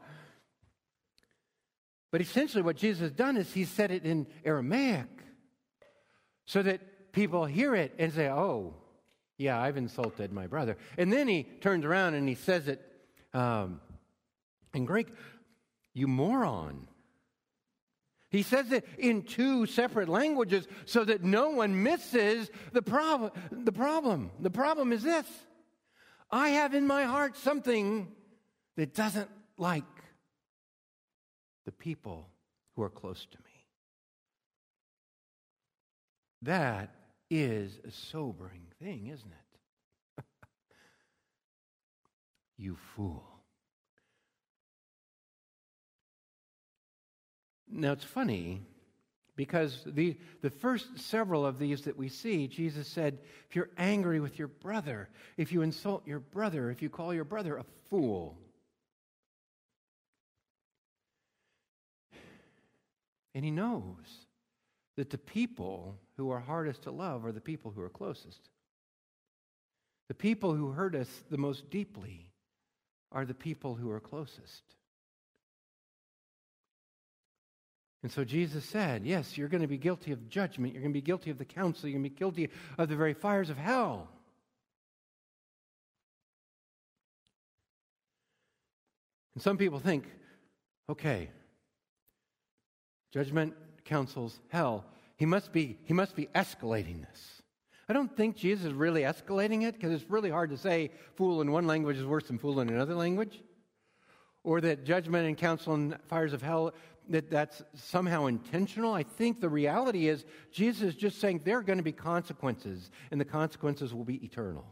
But 2.17 2.23
essentially, 2.23 2.63
what 2.63 2.77
Jesus 2.77 3.01
has 3.01 3.13
done 3.13 3.37
is 3.37 3.53
he 3.53 3.67
said 3.67 3.91
it 3.91 4.07
in 4.07 4.27
Aramaic 4.43 5.11
so 6.47 6.63
that 6.63 7.13
people 7.13 7.45
hear 7.45 7.75
it 7.75 7.93
and 7.99 8.11
say, 8.11 8.31
oh, 8.31 8.73
yeah, 9.37 9.61
I've 9.61 9.77
insulted 9.77 10.33
my 10.33 10.47
brother. 10.47 10.79
And 10.97 11.13
then 11.13 11.29
he 11.29 11.43
turns 11.43 11.85
around 11.85 12.15
and 12.15 12.27
he 12.27 12.35
says 12.35 12.69
it 12.69 12.81
um, 13.35 13.83
in 14.73 14.87
Greek, 14.87 15.09
you 15.93 16.09
moron. 16.09 16.89
He 18.31 18.43
says 18.43 18.73
it 18.73 18.89
in 18.97 19.25
two 19.25 19.67
separate 19.67 20.09
languages 20.09 20.67
so 20.87 21.05
that 21.05 21.23
no 21.23 21.51
one 21.51 21.83
misses 21.83 22.51
the, 22.73 22.81
prob- 22.81 23.37
the 23.53 23.73
problem. 23.73 24.31
The 24.41 24.49
problem 24.49 24.91
is 24.95 25.03
this 25.03 25.27
I 26.31 26.49
have 26.49 26.73
in 26.73 26.87
my 26.87 27.05
heart 27.05 27.37
something 27.37 28.11
that 28.77 28.95
doesn't 28.95 29.29
like 29.59 29.85
the 31.67 31.73
people 31.73 32.31
who 32.75 32.83
are 32.83 32.89
close 32.89 33.27
to 33.31 33.39
me. 33.39 33.67
That 36.43 36.95
is 37.29 37.79
a 37.87 37.91
sobering 37.91 38.63
thing, 38.81 39.09
isn't 39.09 39.33
it? 40.19 40.25
you 42.57 42.79
fool. 42.95 43.25
Now 47.69 47.93
it's 47.93 48.05
funny 48.05 48.63
because 49.35 49.83
the, 49.87 50.17
the 50.41 50.51
first 50.51 50.87
several 50.99 51.45
of 51.45 51.59
these 51.59 51.83
that 51.83 51.97
we 51.97 52.09
see, 52.09 52.47
Jesus 52.47 52.87
said, 52.87 53.19
if 53.51 53.57
you're 53.57 53.71
angry 53.77 54.21
with 54.21 54.39
your 54.39 54.49
brother, 54.49 55.09
if 55.37 55.53
you 55.53 55.63
insult 55.63 56.07
your 56.07 56.21
brother, 56.21 56.71
if 56.71 56.81
you 56.81 56.89
call 56.89 57.13
your 57.13 57.25
brother 57.25 57.57
a 57.57 57.65
fool, 57.91 58.39
And 63.37 63.45
he 63.45 63.51
knows 63.51 64.25
that 64.97 65.11
the 65.11 65.19
people 65.19 65.99
who 66.17 66.31
are 66.31 66.41
hardest 66.41 66.85
to 66.85 66.91
love 66.91 67.27
are 67.27 67.33
the 67.33 67.41
people 67.41 67.71
who 67.71 67.83
are 67.83 67.91
closest. 67.91 68.49
The 70.09 70.15
people 70.15 70.55
who 70.55 70.71
hurt 70.71 70.95
us 70.95 71.11
the 71.31 71.37
most 71.37 71.69
deeply 71.69 72.31
are 73.13 73.27
the 73.27 73.35
people 73.35 73.75
who 73.75 73.91
are 73.91 74.01
closest. 74.01 74.63
And 78.03 78.11
so 78.11 78.25
Jesus 78.25 78.65
said, 78.65 79.05
Yes, 79.05 79.37
you're 79.37 79.49
going 79.49 79.61
to 79.61 79.69
be 79.69 79.77
guilty 79.77 80.13
of 80.13 80.31
judgment. 80.31 80.73
You're 80.73 80.81
going 80.81 80.95
to 80.95 80.99
be 80.99 81.03
guilty 81.03 81.31
of 81.31 81.37
the 81.37 81.45
council. 81.45 81.91
You're 81.91 81.99
going 81.99 82.05
to 82.05 82.11
be 82.11 82.17
guilty 82.17 82.49
of 82.79 82.89
the 82.89 82.97
very 82.97 83.13
fires 83.13 83.51
of 83.51 83.59
hell. 83.59 84.09
And 89.35 89.43
some 89.43 89.59
people 89.59 89.79
think, 89.79 90.07
okay, 90.89 91.29
judgment, 93.17 93.55
councils, 93.87 94.41
hell. 94.49 94.85
He 95.17 95.25
must 95.25 95.51
be, 95.51 95.79
he 95.85 95.95
must 95.95 96.15
be 96.15 96.27
escalating 96.35 97.01
this. 97.01 97.41
I 97.89 97.95
don't 97.95 98.15
think 98.15 98.37
Jesus 98.37 98.67
is 98.67 98.73
really 98.75 99.03
escalating 99.03 99.63
it 99.63 99.75
because 99.75 99.91
it's 99.91 100.11
really 100.11 100.29
hard 100.29 100.51
to 100.51 100.59
say 100.59 100.91
fool 101.15 101.41
in 101.41 101.51
one 101.51 101.67
language 101.67 101.97
is 101.97 102.05
worse 102.05 102.25
than 102.25 102.39
fool 102.39 102.61
in 102.61 102.69
another 102.69 102.95
language. 102.95 103.41
Or 104.45 104.61
that 104.61 104.85
judgment 104.85 105.27
and 105.27 105.35
council 105.35 105.73
and 105.73 105.97
fires 106.09 106.35
of 106.35 106.43
hell, 106.43 106.75
that 107.09 107.31
that's 107.31 107.63
somehow 107.73 108.27
intentional. 108.27 108.93
I 108.93 109.05
think 109.05 109.41
the 109.41 109.49
reality 109.49 110.09
is 110.09 110.27
Jesus 110.53 110.83
is 110.83 110.95
just 110.95 111.19
saying 111.19 111.41
there 111.43 111.57
are 111.57 111.63
going 111.63 111.79
to 111.79 111.83
be 111.83 111.93
consequences, 111.93 112.91
and 113.11 113.19
the 113.19 113.25
consequences 113.25 113.95
will 113.95 114.05
be 114.05 114.23
eternal 114.23 114.67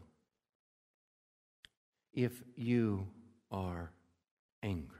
if 2.13 2.43
you 2.55 3.07
are 3.49 3.91
angry. 4.61 4.94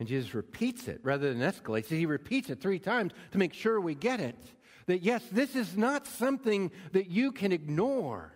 And 0.00 0.08
Jesus 0.08 0.34
repeats 0.34 0.88
it 0.88 1.00
rather 1.02 1.32
than 1.32 1.42
escalates 1.42 1.86
He 1.86 2.06
repeats 2.06 2.48
it 2.48 2.60
three 2.60 2.78
times 2.78 3.12
to 3.32 3.38
make 3.38 3.52
sure 3.52 3.80
we 3.80 3.94
get 3.94 4.18
it. 4.18 4.34
That 4.86 5.02
yes, 5.02 5.22
this 5.30 5.54
is 5.54 5.76
not 5.76 6.06
something 6.06 6.72
that 6.92 7.08
you 7.10 7.30
can 7.30 7.52
ignore. 7.52 8.32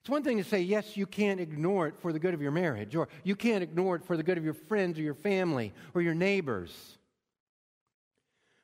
It's 0.00 0.10
one 0.10 0.24
thing 0.24 0.38
to 0.38 0.44
say, 0.44 0.60
yes, 0.62 0.96
you 0.96 1.06
can't 1.06 1.38
ignore 1.38 1.86
it 1.86 1.94
for 2.00 2.12
the 2.12 2.18
good 2.18 2.34
of 2.34 2.42
your 2.42 2.50
marriage, 2.50 2.96
or 2.96 3.08
you 3.22 3.36
can't 3.36 3.62
ignore 3.62 3.96
it 3.96 4.04
for 4.04 4.16
the 4.16 4.22
good 4.22 4.36
of 4.36 4.44
your 4.44 4.54
friends 4.54 4.98
or 4.98 5.02
your 5.02 5.14
family 5.14 5.72
or 5.94 6.02
your 6.02 6.14
neighbors. 6.14 6.98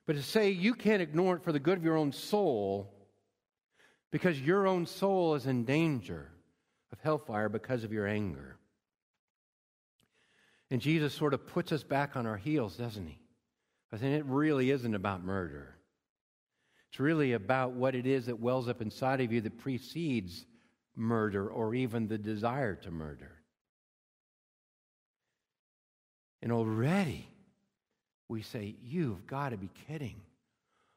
But 0.07 0.15
to 0.15 0.23
say 0.23 0.49
you 0.49 0.73
can't 0.73 1.01
ignore 1.01 1.35
it 1.35 1.43
for 1.43 1.51
the 1.51 1.59
good 1.59 1.77
of 1.77 1.83
your 1.83 1.97
own 1.97 2.11
soul 2.11 2.91
because 4.11 4.39
your 4.41 4.67
own 4.67 4.87
soul 4.87 5.35
is 5.35 5.45
in 5.45 5.65
danger 5.65 6.29
of 6.91 6.99
hellfire 6.99 7.47
because 7.47 7.83
of 7.83 7.93
your 7.93 8.07
anger. 8.07 8.57
And 10.71 10.81
Jesus 10.81 11.13
sort 11.13 11.33
of 11.33 11.45
puts 11.45 11.73
us 11.73 11.83
back 11.83 12.15
on 12.15 12.25
our 12.25 12.37
heels, 12.37 12.77
doesn't 12.77 13.05
he? 13.05 13.19
I 13.91 13.97
think 13.97 14.17
it 14.17 14.25
really 14.25 14.71
isn't 14.71 14.95
about 14.95 15.21
murder. 15.21 15.75
It's 16.89 16.99
really 16.99 17.33
about 17.33 17.73
what 17.73 17.93
it 17.93 18.07
is 18.07 18.27
that 18.27 18.39
wells 18.39 18.69
up 18.69 18.81
inside 18.81 19.19
of 19.19 19.33
you 19.33 19.41
that 19.41 19.57
precedes 19.57 20.45
murder 20.95 21.49
or 21.49 21.75
even 21.75 22.07
the 22.07 22.17
desire 22.17 22.75
to 22.75 22.91
murder. 22.91 23.33
And 26.41 26.53
already 26.53 27.27
we 28.29 28.41
say, 28.41 28.75
You've 28.81 29.27
got 29.27 29.49
to 29.49 29.57
be 29.57 29.69
kidding. 29.87 30.21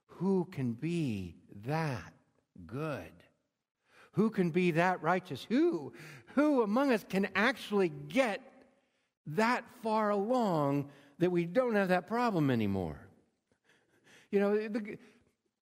Who 0.07 0.47
can 0.53 0.73
be 0.73 1.35
that 1.67 2.13
good? 2.65 3.13
Who 4.13 4.31
can 4.31 4.51
be 4.51 4.71
that 4.73 5.03
righteous? 5.03 5.45
Who? 5.49 5.93
Who 6.35 6.63
among 6.63 6.93
us 6.93 7.05
can 7.09 7.29
actually 7.35 7.89
get 7.89 8.41
that 9.29 9.65
far 9.83 10.11
along 10.11 10.89
that 11.19 11.31
we 11.31 11.45
don't 11.45 11.75
have 11.75 11.89
that 11.89 12.07
problem 12.07 12.51
anymore. 12.51 12.99
You 14.31 14.41
know, 14.41 14.69
the, 14.69 14.99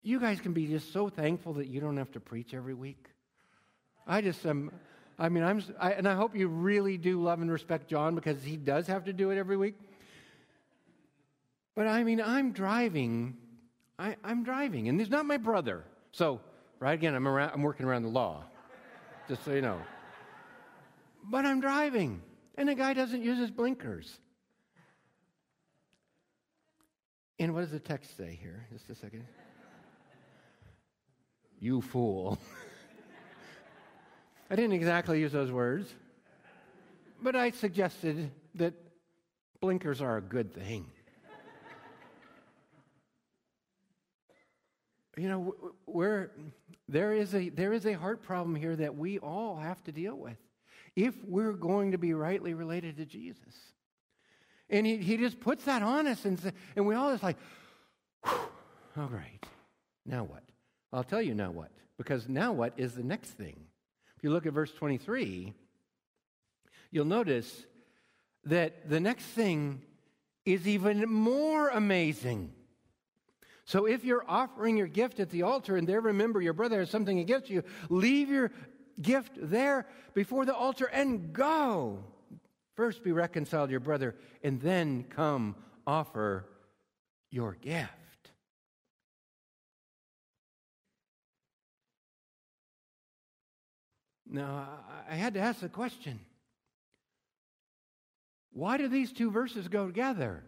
you 0.03 0.18
guys 0.18 0.40
can 0.40 0.53
be 0.53 0.66
just 0.66 0.92
so 0.92 1.09
thankful 1.09 1.55
that 1.55 1.68
you 1.68 1.81
don't 1.81 1.96
have 1.96 2.11
to 2.12 2.20
preach 2.20 2.55
every 2.55 2.75
week. 2.75 3.07
I 4.07 4.20
just 4.20 4.44
am. 4.46 4.72
I 5.18 5.29
mean, 5.29 5.44
I'm, 5.44 5.62
I, 5.79 5.92
and 5.92 6.09
I 6.09 6.14
hope 6.14 6.35
you 6.35 6.48
really 6.48 6.96
do 6.96 7.22
love 7.22 7.40
and 7.40 7.51
respect 7.51 7.88
John 7.88 8.14
because 8.14 8.42
he 8.42 8.57
does 8.57 8.87
have 8.88 9.05
to 9.05 9.12
do 9.12 9.31
it 9.31 9.38
every 9.38 9.57
week. 9.57 9.75
But 11.75 11.87
I 11.87 12.03
mean, 12.03 12.20
I'm 12.20 12.53
driving. 12.53 13.37
I, 13.98 14.16
am 14.25 14.42
driving, 14.42 14.88
and 14.88 14.98
he's 14.98 15.11
not 15.11 15.27
my 15.27 15.37
brother. 15.37 15.85
So, 16.11 16.40
right 16.81 16.94
again, 16.94 17.14
I'm 17.14 17.29
around. 17.29 17.53
I'm 17.55 17.62
working 17.62 17.87
around 17.87 18.03
the 18.03 18.09
law, 18.09 18.44
just 19.29 19.44
so 19.44 19.53
you 19.53 19.62
know. 19.62 19.79
But 21.25 21.46
I'm 21.46 21.61
driving. 21.61 22.20
And 22.57 22.69
the 22.69 22.75
guy 22.75 22.93
doesn't 22.93 23.23
use 23.23 23.38
his 23.38 23.51
blinkers. 23.51 24.19
And 27.38 27.55
what 27.55 27.62
does 27.62 27.71
the 27.71 27.81
text 27.81 28.17
say 28.17 28.38
here? 28.41 28.67
Just 28.73 28.88
a 28.91 28.95
second. 28.95 29.25
you 31.59 31.81
fool. 31.81 32.38
I 34.51 34.55
didn't 34.57 34.75
exactly 34.75 35.19
use 35.19 35.33
those 35.33 35.51
words, 35.51 35.88
but 37.23 37.35
I 37.35 37.51
suggested 37.51 38.31
that 38.55 38.75
blinkers 39.61 40.03
are 40.03 40.19
a 40.19 40.21
good 40.21 40.53
thing. 40.53 40.87
you 45.17 45.29
know, 45.29 45.55
where 45.85 46.33
there 46.88 47.12
is 47.12 47.35
a 47.35 47.49
there 47.49 47.73
is 47.73 47.87
a 47.87 47.95
heart 47.95 48.23
problem 48.23 48.55
here 48.55 48.77
that 48.77 48.97
we 48.97 49.19
all 49.19 49.57
have 49.57 49.83
to 49.85 49.93
deal 49.93 50.17
with 50.17 50.37
if 50.97 51.15
we're 51.25 51.53
going 51.53 51.93
to 51.93 51.99
be 51.99 52.13
rightly 52.15 52.55
related 52.55 52.97
to 52.99 53.05
Jesus. 53.05 53.73
And 54.69 54.87
he, 54.87 54.99
he 54.99 55.17
just 55.17 55.41
puts 55.41 55.65
that 55.65 55.83
on 55.83 56.07
us, 56.07 56.25
and, 56.25 56.41
and 56.77 56.87
we 56.87 56.95
all 56.95 57.11
just 57.13 57.23
like, 57.23 57.37
all 58.25 59.09
right, 59.09 59.45
now 60.07 60.25
what? 60.25 60.43
I'll 60.93 61.05
tell 61.05 61.23
you 61.23 61.35
now 61.35 61.51
what, 61.51 61.71
because 61.97 62.29
now 62.29 62.53
what 62.53 62.75
is 62.77 62.95
the 62.95 63.03
next 63.03 63.31
thing. 63.31 63.57
If 64.17 64.25
you 64.25 64.31
look 64.31 64.47
at 64.47 64.53
verse 64.53 64.73
23, 64.73 65.53
you'll 66.91 67.05
notice 67.05 67.67
that 68.45 68.89
the 68.89 69.01
next 69.01 69.25
thing 69.25 69.83
is 70.45 70.67
even 70.67 71.09
more 71.11 71.69
amazing. 71.69 72.53
So 73.65 73.87
if 73.87 74.05
you're 74.05 74.25
offering 74.29 74.77
your 74.77 74.89
gift 74.89 75.21
at 75.21 75.31
the 75.31 75.43
altar 75.43 75.77
and 75.77 75.89
there 75.89 76.01
remember 76.01 76.41
your 76.41 76.53
brother 76.53 76.81
has 76.81 76.91
something 76.91 77.21
against 77.21 77.49
you, 77.49 77.63
leave 77.89 78.29
your 78.29 78.51
gift 79.01 79.33
there 79.37 79.87
before 80.15 80.45
the 80.45 80.55
altar 80.55 80.87
and 80.87 81.33
go. 81.33 82.05
First 82.75 83.03
be 83.03 83.13
reconciled 83.13 83.69
to 83.69 83.71
your 83.73 83.81
brother, 83.81 84.15
and 84.43 84.61
then 84.61 85.05
come 85.11 85.57
offer 85.87 86.47
your 87.31 87.57
gift. 87.61 87.91
Now, 94.33 94.67
I 95.09 95.15
had 95.15 95.35
to 95.35 95.41
ask 95.41 95.61
the 95.61 95.69
question 95.69 96.21
why 98.53 98.77
do 98.77 98.89
these 98.89 99.13
two 99.13 99.31
verses 99.31 99.69
go 99.69 99.87
together? 99.87 100.45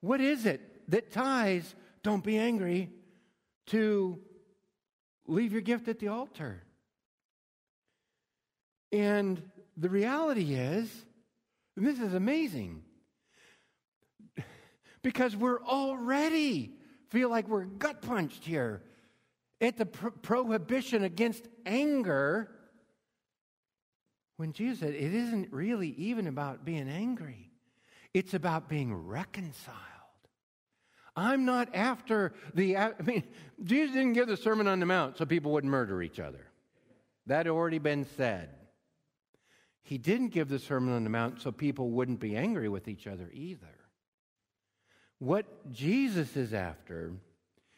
What 0.00 0.20
is 0.20 0.46
it 0.46 0.60
that 0.90 1.10
ties 1.10 1.74
don't 2.02 2.24
be 2.24 2.38
angry 2.38 2.90
to 3.66 4.18
leave 5.26 5.52
your 5.52 5.62
gift 5.62 5.88
at 5.88 5.98
the 5.98 6.08
altar? 6.08 6.62
And 8.92 9.42
the 9.76 9.88
reality 9.88 10.54
is, 10.54 10.90
and 11.76 11.86
this 11.86 11.98
is 11.98 12.14
amazing, 12.14 12.82
because 15.02 15.36
we're 15.36 15.62
already 15.62 16.72
feel 17.10 17.28
like 17.28 17.48
we're 17.48 17.64
gut 17.64 18.02
punched 18.02 18.44
here 18.44 18.82
at 19.60 19.76
the 19.76 19.86
pro- 19.86 20.10
prohibition 20.10 21.04
against 21.04 21.46
anger 21.64 22.50
when 24.36 24.52
Jesus 24.52 24.80
said 24.80 24.94
it 24.94 25.14
isn't 25.14 25.52
really 25.52 25.90
even 25.96 26.26
about 26.26 26.64
being 26.64 26.88
angry, 26.88 27.50
it's 28.12 28.34
about 28.34 28.68
being 28.68 28.94
reconciled. 28.94 29.76
I'm 31.16 31.46
not 31.46 31.74
after 31.74 32.34
the, 32.52 32.76
I 32.76 32.92
mean, 33.02 33.24
Jesus 33.64 33.94
didn't 33.94 34.12
give 34.12 34.28
the 34.28 34.36
Sermon 34.36 34.68
on 34.68 34.80
the 34.80 34.86
Mount 34.86 35.16
so 35.16 35.24
people 35.24 35.52
wouldn't 35.52 35.70
murder 35.70 36.02
each 36.02 36.20
other. 36.20 36.46
That 37.26 37.46
had 37.46 37.48
already 37.48 37.78
been 37.78 38.06
said. 38.16 38.50
He 39.86 39.98
didn't 39.98 40.30
give 40.30 40.48
the 40.48 40.58
Sermon 40.58 40.92
on 40.92 41.04
the 41.04 41.10
Mount 41.10 41.40
so 41.40 41.52
people 41.52 41.90
wouldn't 41.90 42.18
be 42.18 42.34
angry 42.34 42.68
with 42.68 42.88
each 42.88 43.06
other 43.06 43.30
either. 43.32 43.78
What 45.20 45.70
Jesus 45.70 46.36
is 46.36 46.52
after, 46.52 47.12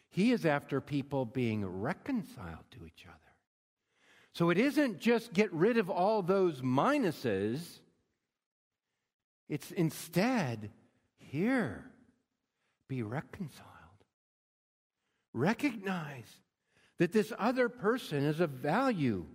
he 0.09 0.33
is 0.33 0.47
after 0.47 0.81
people 0.81 1.27
being 1.27 1.66
reconciled 1.66 2.64
to 2.71 2.87
each 2.87 3.05
other. 3.07 3.18
So 4.33 4.49
it 4.49 4.57
isn't 4.57 5.01
just 5.01 5.35
get 5.35 5.53
rid 5.53 5.77
of 5.77 5.90
all 5.90 6.23
those 6.23 6.62
minuses, 6.62 7.61
it's 9.51 9.71
instead 9.71 10.71
here, 11.18 11.85
be 12.88 13.03
reconciled. 13.03 13.66
Recognize 15.35 16.40
that 16.97 17.12
this 17.12 17.35
other 17.38 17.68
person 17.68 18.25
is 18.25 18.40
of 18.40 18.49
value 18.49 19.27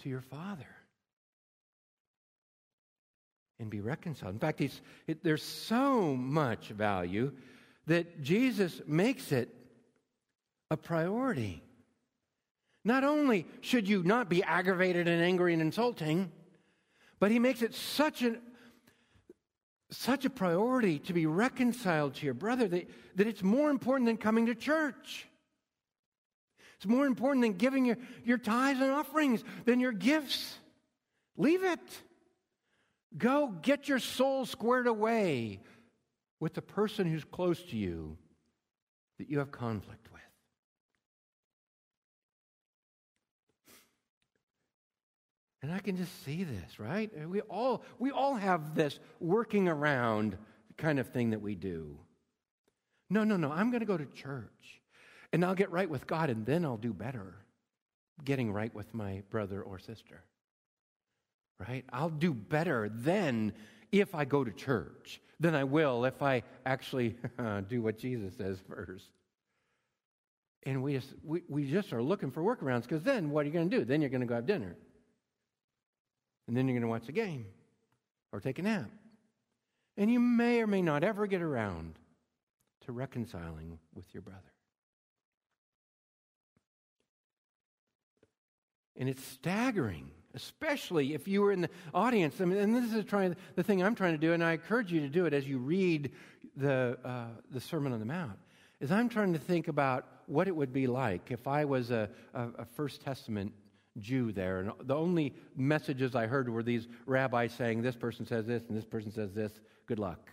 to 0.00 0.08
your 0.08 0.20
Father. 0.20 0.66
And 3.60 3.70
be 3.70 3.80
reconciled. 3.80 4.34
In 4.34 4.38
fact, 4.38 4.60
it, 4.60 5.24
there's 5.24 5.42
so 5.42 6.14
much 6.14 6.68
value 6.68 7.32
that 7.86 8.22
Jesus 8.22 8.80
makes 8.86 9.32
it 9.32 9.52
a 10.70 10.76
priority. 10.76 11.62
Not 12.84 13.02
only 13.02 13.46
should 13.60 13.88
you 13.88 14.02
not 14.02 14.28
be 14.28 14.42
aggravated 14.42 15.08
and 15.08 15.22
angry 15.22 15.52
and 15.52 15.62
insulting, 15.62 16.30
but 17.18 17.30
he 17.30 17.38
makes 17.38 17.62
it 17.62 17.74
such 17.74 18.22
an 18.22 18.40
such 19.90 20.24
a 20.24 20.30
priority 20.30 20.98
to 20.98 21.14
be 21.14 21.26
reconciled 21.26 22.14
to 22.14 22.26
your 22.26 22.34
brother 22.34 22.68
that, 22.68 22.90
that 23.16 23.26
it's 23.26 23.42
more 23.42 23.70
important 23.70 24.06
than 24.06 24.18
coming 24.18 24.46
to 24.46 24.54
church. 24.54 25.27
It's 26.78 26.86
more 26.86 27.06
important 27.06 27.42
than 27.42 27.54
giving 27.54 27.84
your, 27.84 27.98
your 28.24 28.38
tithes 28.38 28.80
and 28.80 28.92
offerings, 28.92 29.42
than 29.64 29.80
your 29.80 29.92
gifts. 29.92 30.56
Leave 31.36 31.64
it. 31.64 31.80
Go 33.16 33.48
get 33.62 33.88
your 33.88 33.98
soul 33.98 34.46
squared 34.46 34.86
away 34.86 35.60
with 36.38 36.54
the 36.54 36.62
person 36.62 37.10
who's 37.10 37.24
close 37.24 37.60
to 37.64 37.76
you 37.76 38.16
that 39.18 39.28
you 39.28 39.40
have 39.40 39.50
conflict 39.50 40.08
with. 40.12 40.22
And 45.62 45.72
I 45.72 45.80
can 45.80 45.96
just 45.96 46.24
see 46.24 46.44
this, 46.44 46.78
right? 46.78 47.10
We 47.28 47.40
all, 47.40 47.82
we 47.98 48.12
all 48.12 48.36
have 48.36 48.76
this 48.76 49.00
working 49.18 49.66
around 49.66 50.38
kind 50.76 51.00
of 51.00 51.08
thing 51.08 51.30
that 51.30 51.42
we 51.42 51.56
do. 51.56 51.98
No, 53.10 53.24
no, 53.24 53.36
no. 53.36 53.50
I'm 53.50 53.70
going 53.70 53.80
to 53.80 53.86
go 53.86 53.96
to 53.96 54.06
church. 54.06 54.77
And 55.32 55.44
I'll 55.44 55.54
get 55.54 55.70
right 55.70 55.88
with 55.88 56.06
God, 56.06 56.30
and 56.30 56.46
then 56.46 56.64
I'll 56.64 56.76
do 56.76 56.92
better 56.92 57.34
getting 58.24 58.52
right 58.52 58.74
with 58.74 58.92
my 58.94 59.22
brother 59.30 59.62
or 59.62 59.78
sister. 59.78 60.22
Right? 61.58 61.84
I'll 61.92 62.10
do 62.10 62.32
better 62.32 62.88
then 62.92 63.52
if 63.90 64.14
I 64.14 64.24
go 64.24 64.44
to 64.44 64.52
church 64.52 65.20
than 65.40 65.54
I 65.54 65.64
will 65.64 66.04
if 66.04 66.22
I 66.22 66.42
actually 66.66 67.16
do 67.68 67.82
what 67.82 67.98
Jesus 67.98 68.34
says 68.36 68.58
first. 68.68 69.10
And 70.64 70.82
we 70.82 70.94
just, 70.94 71.14
we, 71.24 71.42
we 71.48 71.70
just 71.70 71.92
are 71.92 72.02
looking 72.02 72.30
for 72.30 72.42
workarounds 72.42 72.82
because 72.82 73.02
then 73.02 73.30
what 73.30 73.42
are 73.42 73.46
you 73.46 73.52
going 73.52 73.70
to 73.70 73.78
do? 73.78 73.84
Then 73.84 74.00
you're 74.00 74.10
going 74.10 74.20
to 74.20 74.26
go 74.26 74.34
have 74.34 74.46
dinner. 74.46 74.76
And 76.46 76.56
then 76.56 76.66
you're 76.66 76.74
going 76.74 76.82
to 76.82 76.88
watch 76.88 77.08
a 77.08 77.12
game 77.12 77.46
or 78.32 78.40
take 78.40 78.58
a 78.58 78.62
nap. 78.62 78.90
And 79.96 80.10
you 80.10 80.20
may 80.20 80.60
or 80.60 80.66
may 80.66 80.82
not 80.82 81.04
ever 81.04 81.26
get 81.26 81.42
around 81.42 81.94
to 82.86 82.92
reconciling 82.92 83.78
with 83.94 84.04
your 84.12 84.22
brother. 84.22 84.40
And 88.98 89.08
it's 89.08 89.24
staggering, 89.24 90.10
especially 90.34 91.14
if 91.14 91.28
you 91.28 91.40
were 91.40 91.52
in 91.52 91.60
the 91.60 91.70
audience. 91.94 92.40
I 92.40 92.44
mean, 92.44 92.58
and 92.58 92.74
this 92.74 92.92
is 92.92 93.04
trying, 93.04 93.36
the 93.54 93.62
thing 93.62 93.82
I'm 93.82 93.94
trying 93.94 94.12
to 94.12 94.18
do, 94.18 94.32
and 94.32 94.42
I 94.42 94.52
encourage 94.52 94.92
you 94.92 95.00
to 95.00 95.08
do 95.08 95.24
it 95.26 95.32
as 95.32 95.46
you 95.46 95.58
read 95.58 96.10
the, 96.56 96.98
uh, 97.04 97.26
the 97.52 97.60
Sermon 97.60 97.92
on 97.92 98.00
the 98.00 98.04
Mount, 98.04 98.38
is 98.80 98.90
I'm 98.90 99.08
trying 99.08 99.32
to 99.32 99.38
think 99.38 99.68
about 99.68 100.04
what 100.26 100.48
it 100.48 100.54
would 100.54 100.72
be 100.72 100.86
like 100.86 101.30
if 101.30 101.46
I 101.46 101.64
was 101.64 101.90
a, 101.90 102.10
a, 102.34 102.48
a 102.58 102.64
First 102.64 103.00
Testament 103.00 103.52
Jew 103.98 104.32
there, 104.32 104.60
and 104.60 104.72
the 104.82 104.94
only 104.94 105.34
messages 105.56 106.14
I 106.14 106.26
heard 106.26 106.48
were 106.48 106.62
these 106.62 106.88
rabbis 107.06 107.52
saying, 107.52 107.82
this 107.82 107.96
person 107.96 108.26
says 108.26 108.46
this, 108.46 108.64
and 108.68 108.76
this 108.76 108.84
person 108.84 109.10
says 109.10 109.32
this, 109.32 109.52
good 109.86 109.98
luck. 109.98 110.28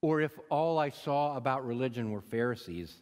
Or 0.00 0.20
if 0.20 0.38
all 0.48 0.78
I 0.78 0.90
saw 0.90 1.36
about 1.36 1.66
religion 1.66 2.10
were 2.10 2.20
Pharisees 2.20 2.94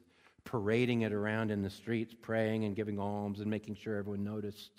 parading 0.46 1.02
it 1.02 1.12
around 1.12 1.50
in 1.50 1.60
the 1.60 1.68
streets, 1.68 2.14
praying 2.22 2.64
and 2.64 2.74
giving 2.74 2.98
alms 2.98 3.40
and 3.40 3.50
making 3.50 3.74
sure 3.74 3.96
everyone 3.96 4.24
noticed. 4.24 4.70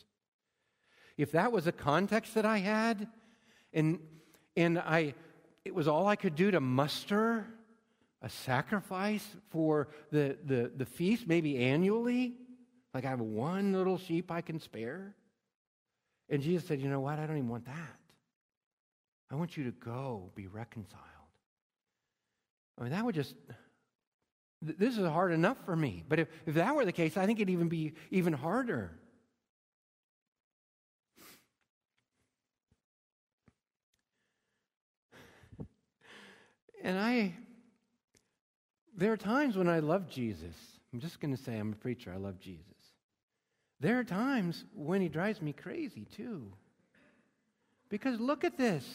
If 1.18 1.34
that 1.34 1.52
was 1.52 1.68
a 1.68 1.72
context 1.72 2.34
that 2.34 2.46
I 2.46 2.58
had, 2.58 3.08
and, 3.74 4.00
and 4.56 4.80
I, 4.80 5.14
it 5.64 5.76
was 5.76 5.88
all 5.88 6.08
I 6.08 6.16
could 6.16 6.36
do 6.36 6.50
to 6.50 6.60
muster 6.60 7.46
a 8.22 8.30
sacrifice 8.30 9.28
for 9.50 9.90
the, 10.12 10.38
the, 10.44 10.72
the 10.76 10.86
feast, 10.86 11.28
maybe 11.28 11.58
annually, 11.58 12.34
like 12.94 13.06
I 13.06 13.10
have 13.10 13.20
one 13.20 13.74
little 13.74 13.98
sheep 13.98 14.32
I 14.32 14.42
can 14.42 14.60
spare. 14.60 15.16
And 16.30 16.42
Jesus 16.42 16.68
said, 16.68 16.82
You 16.82 16.90
know 16.90 17.00
what? 17.00 17.20
I 17.20 17.28
don't 17.28 17.38
even 17.38 17.50
want 17.50 17.66
that. 17.66 18.00
I 19.30 19.36
want 19.36 19.58
you 19.58 19.66
to 19.66 19.72
go 19.72 20.32
be 20.36 20.48
reconciled. 20.48 21.04
I 22.80 22.84
mean, 22.84 22.92
that 22.92 23.04
would 23.04 23.16
just 23.16 23.36
this 24.62 24.98
is 24.98 25.08
hard 25.08 25.32
enough 25.32 25.58
for 25.66 25.76
me. 25.76 26.04
But 26.08 26.20
if, 26.20 26.28
if 26.46 26.56
that 26.56 26.76
were 26.76 26.86
the 26.86 26.92
case, 26.92 27.18
I 27.18 27.26
think 27.26 27.40
it'd 27.40 27.50
even 27.50 27.70
be 27.70 27.94
even 28.12 28.34
harder. 28.34 28.92
And 36.84 36.98
I, 36.98 37.34
there 38.96 39.12
are 39.12 39.18
times 39.18 39.58
when 39.58 39.68
I 39.68 39.80
love 39.80 40.10
Jesus. 40.10 40.56
I'm 40.94 41.00
just 41.00 41.20
going 41.20 41.36
to 41.36 41.42
say 41.42 41.58
I'm 41.58 41.74
a 41.74 41.76
preacher. 41.76 42.12
I 42.14 42.18
love 42.18 42.40
Jesus. 42.40 42.64
There 43.80 44.00
are 44.00 44.04
times 44.04 44.64
when 44.74 45.02
he 45.02 45.10
drives 45.10 45.42
me 45.42 45.54
crazy 45.54 46.06
too. 46.06 46.54
Because 47.90 48.20
look 48.20 48.44
at 48.44 48.58
this. 48.58 48.86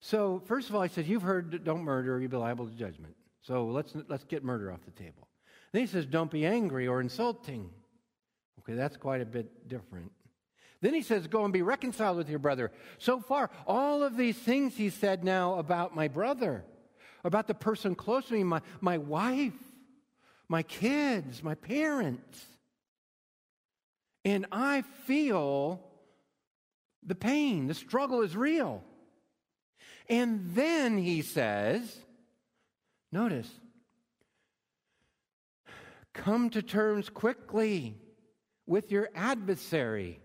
So, 0.00 0.42
first 0.46 0.68
of 0.68 0.74
all, 0.74 0.82
I 0.82 0.88
said, 0.88 1.06
You've 1.06 1.22
heard 1.22 1.64
don't 1.64 1.82
murder, 1.82 2.20
you'll 2.20 2.30
be 2.30 2.36
liable 2.36 2.66
to 2.66 2.74
judgment. 2.74 3.15
So 3.46 3.66
let's, 3.66 3.94
let's 4.08 4.24
get 4.24 4.42
murder 4.42 4.72
off 4.72 4.80
the 4.84 4.90
table. 4.90 5.28
Then 5.72 5.82
he 5.82 5.86
says, 5.86 6.04
don't 6.04 6.30
be 6.30 6.44
angry 6.44 6.88
or 6.88 7.00
insulting. 7.00 7.70
Okay, 8.60 8.74
that's 8.74 8.96
quite 8.96 9.20
a 9.20 9.26
bit 9.26 9.68
different. 9.68 10.10
Then 10.80 10.94
he 10.94 11.02
says, 11.02 11.28
go 11.28 11.44
and 11.44 11.52
be 11.52 11.62
reconciled 11.62 12.16
with 12.16 12.28
your 12.28 12.40
brother. 12.40 12.72
So 12.98 13.20
far, 13.20 13.50
all 13.66 14.02
of 14.02 14.16
these 14.16 14.36
things 14.36 14.76
he 14.76 14.90
said 14.90 15.22
now 15.22 15.58
about 15.58 15.94
my 15.94 16.08
brother, 16.08 16.64
about 17.22 17.46
the 17.46 17.54
person 17.54 17.94
close 17.94 18.26
to 18.26 18.34
me, 18.34 18.42
my, 18.42 18.62
my 18.80 18.98
wife, 18.98 19.52
my 20.48 20.62
kids, 20.62 21.42
my 21.42 21.54
parents. 21.54 22.44
And 24.24 24.46
I 24.50 24.82
feel 25.04 25.80
the 27.04 27.14
pain, 27.14 27.68
the 27.68 27.74
struggle 27.74 28.22
is 28.22 28.36
real. 28.36 28.82
And 30.08 30.50
then 30.54 30.98
he 30.98 31.22
says, 31.22 31.96
Notice, 33.12 33.50
come 36.12 36.50
to 36.50 36.62
terms 36.62 37.08
quickly 37.08 37.96
with 38.66 38.90
your 38.90 39.08
adversary 39.14 40.20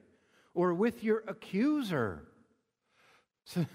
or 0.53 0.73
with 0.73 1.03
your 1.03 1.23
accuser. 1.27 2.23
So, 3.45 3.65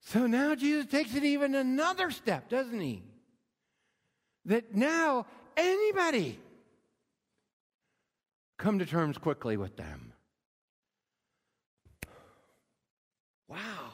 so 0.00 0.26
now 0.26 0.54
Jesus 0.54 0.86
takes 0.86 1.14
it 1.14 1.24
even 1.24 1.54
another 1.54 2.10
step, 2.10 2.48
doesn't 2.48 2.80
he? 2.80 3.02
That 4.44 4.74
now 4.74 5.26
anybody 5.56 6.38
come 8.58 8.78
to 8.78 8.86
terms 8.86 9.18
quickly 9.18 9.56
with 9.56 9.76
them. 9.76 10.12
Wow. 13.48 13.85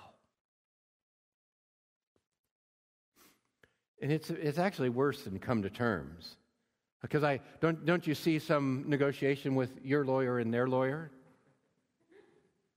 And 4.03 4.11
it's, 4.11 4.31
it's 4.31 4.59
actually 4.59 4.89
worse 4.89 5.23
than 5.23 5.39
come 5.39 5.63
to 5.63 5.71
terms. 5.71 6.37
Because 7.01 7.23
I 7.23 7.41
don't, 7.61 7.87
don't 7.87 8.07
you 8.07 8.15
see 8.15 8.41
some 8.41 8.85
negotiation 8.89 9.55
with 9.55 9.71
your 9.85 10.05
lawyer 10.05 10.41
and 10.41 10.53
their 10.53 10.69
lawyer? 10.69 11.13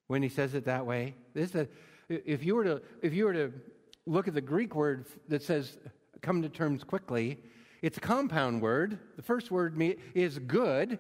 When 0.07 0.21
he 0.21 0.29
says 0.29 0.53
it 0.53 0.65
that 0.65 0.85
way? 0.85 1.15
This 1.33 1.55
a, 1.55 1.67
if, 2.09 2.43
you 2.43 2.55
were 2.55 2.63
to, 2.63 2.81
if 3.01 3.13
you 3.13 3.25
were 3.25 3.33
to 3.33 3.51
look 4.05 4.27
at 4.27 4.35
the 4.35 4.41
Greek 4.41 4.75
word 4.75 5.07
that 5.27 5.41
says 5.41 5.79
come 6.21 6.43
to 6.43 6.49
terms 6.49 6.83
quickly, 6.83 7.39
it's 7.81 7.97
a 7.97 8.01
compound 8.01 8.61
word. 8.61 8.99
The 9.15 9.23
first 9.23 9.49
word 9.49 9.79
is 10.13 10.37
good, 10.37 10.99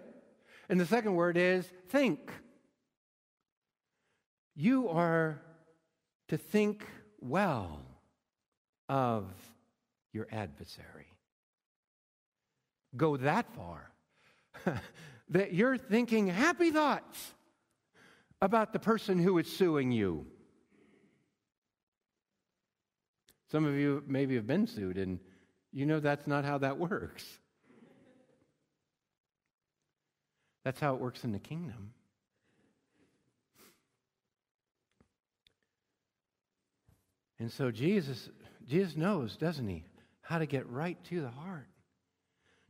and 0.69 0.79
the 0.79 0.85
second 0.87 1.13
word 1.13 1.37
is 1.37 1.67
think. 1.89 2.31
You 4.55 4.89
are 4.89 5.39
to 6.29 6.37
think 6.37 6.83
well 7.19 7.81
of 8.89 9.25
your 10.15 10.27
adversary. 10.31 11.07
Go 12.95 13.17
that 13.17 13.45
far 13.53 13.91
that 15.29 15.53
you're 15.53 15.77
thinking 15.77 16.27
happy 16.27 16.71
thoughts 16.71 17.33
about 18.41 18.71
the 18.73 18.79
person 18.79 19.19
who 19.19 19.37
is 19.37 19.51
suing 19.51 19.91
you. 19.91 20.25
Some 23.51 23.65
of 23.65 23.75
you 23.75 24.03
maybe 24.07 24.35
have 24.35 24.47
been 24.47 24.65
sued, 24.65 24.97
and 24.97 25.19
you 25.71 25.85
know 25.85 25.99
that's 25.99 26.25
not 26.25 26.45
how 26.45 26.57
that 26.59 26.77
works. 26.77 27.25
That's 30.63 30.79
how 30.79 30.95
it 30.95 31.01
works 31.01 31.23
in 31.23 31.31
the 31.31 31.39
kingdom. 31.39 31.93
And 37.39 37.51
so 37.51 37.69
Jesus, 37.69 38.29
Jesus 38.67 38.95
knows, 38.95 39.35
doesn't 39.35 39.67
he, 39.67 39.83
how 40.25 40.39
to 40.39 40.45
get 40.45 40.67
right 40.69 41.01
to 41.05 41.21
the 41.21 41.29
heart. 41.29 41.67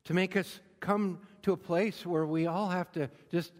To 0.05 0.13
make 0.13 0.35
us 0.35 0.59
come 0.81 1.19
to 1.43 1.53
a 1.53 1.57
place 1.57 2.05
where 2.05 2.25
we 2.25 2.47
all 2.47 2.69
have 2.69 2.91
to 2.91 3.09
just 3.31 3.53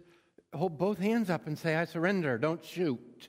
hold 0.54 0.78
both 0.78 0.98
hands 0.98 1.30
up 1.30 1.46
and 1.46 1.58
say, 1.58 1.74
I 1.74 1.86
surrender, 1.86 2.38
don't 2.38 2.64
shoot. 2.64 3.28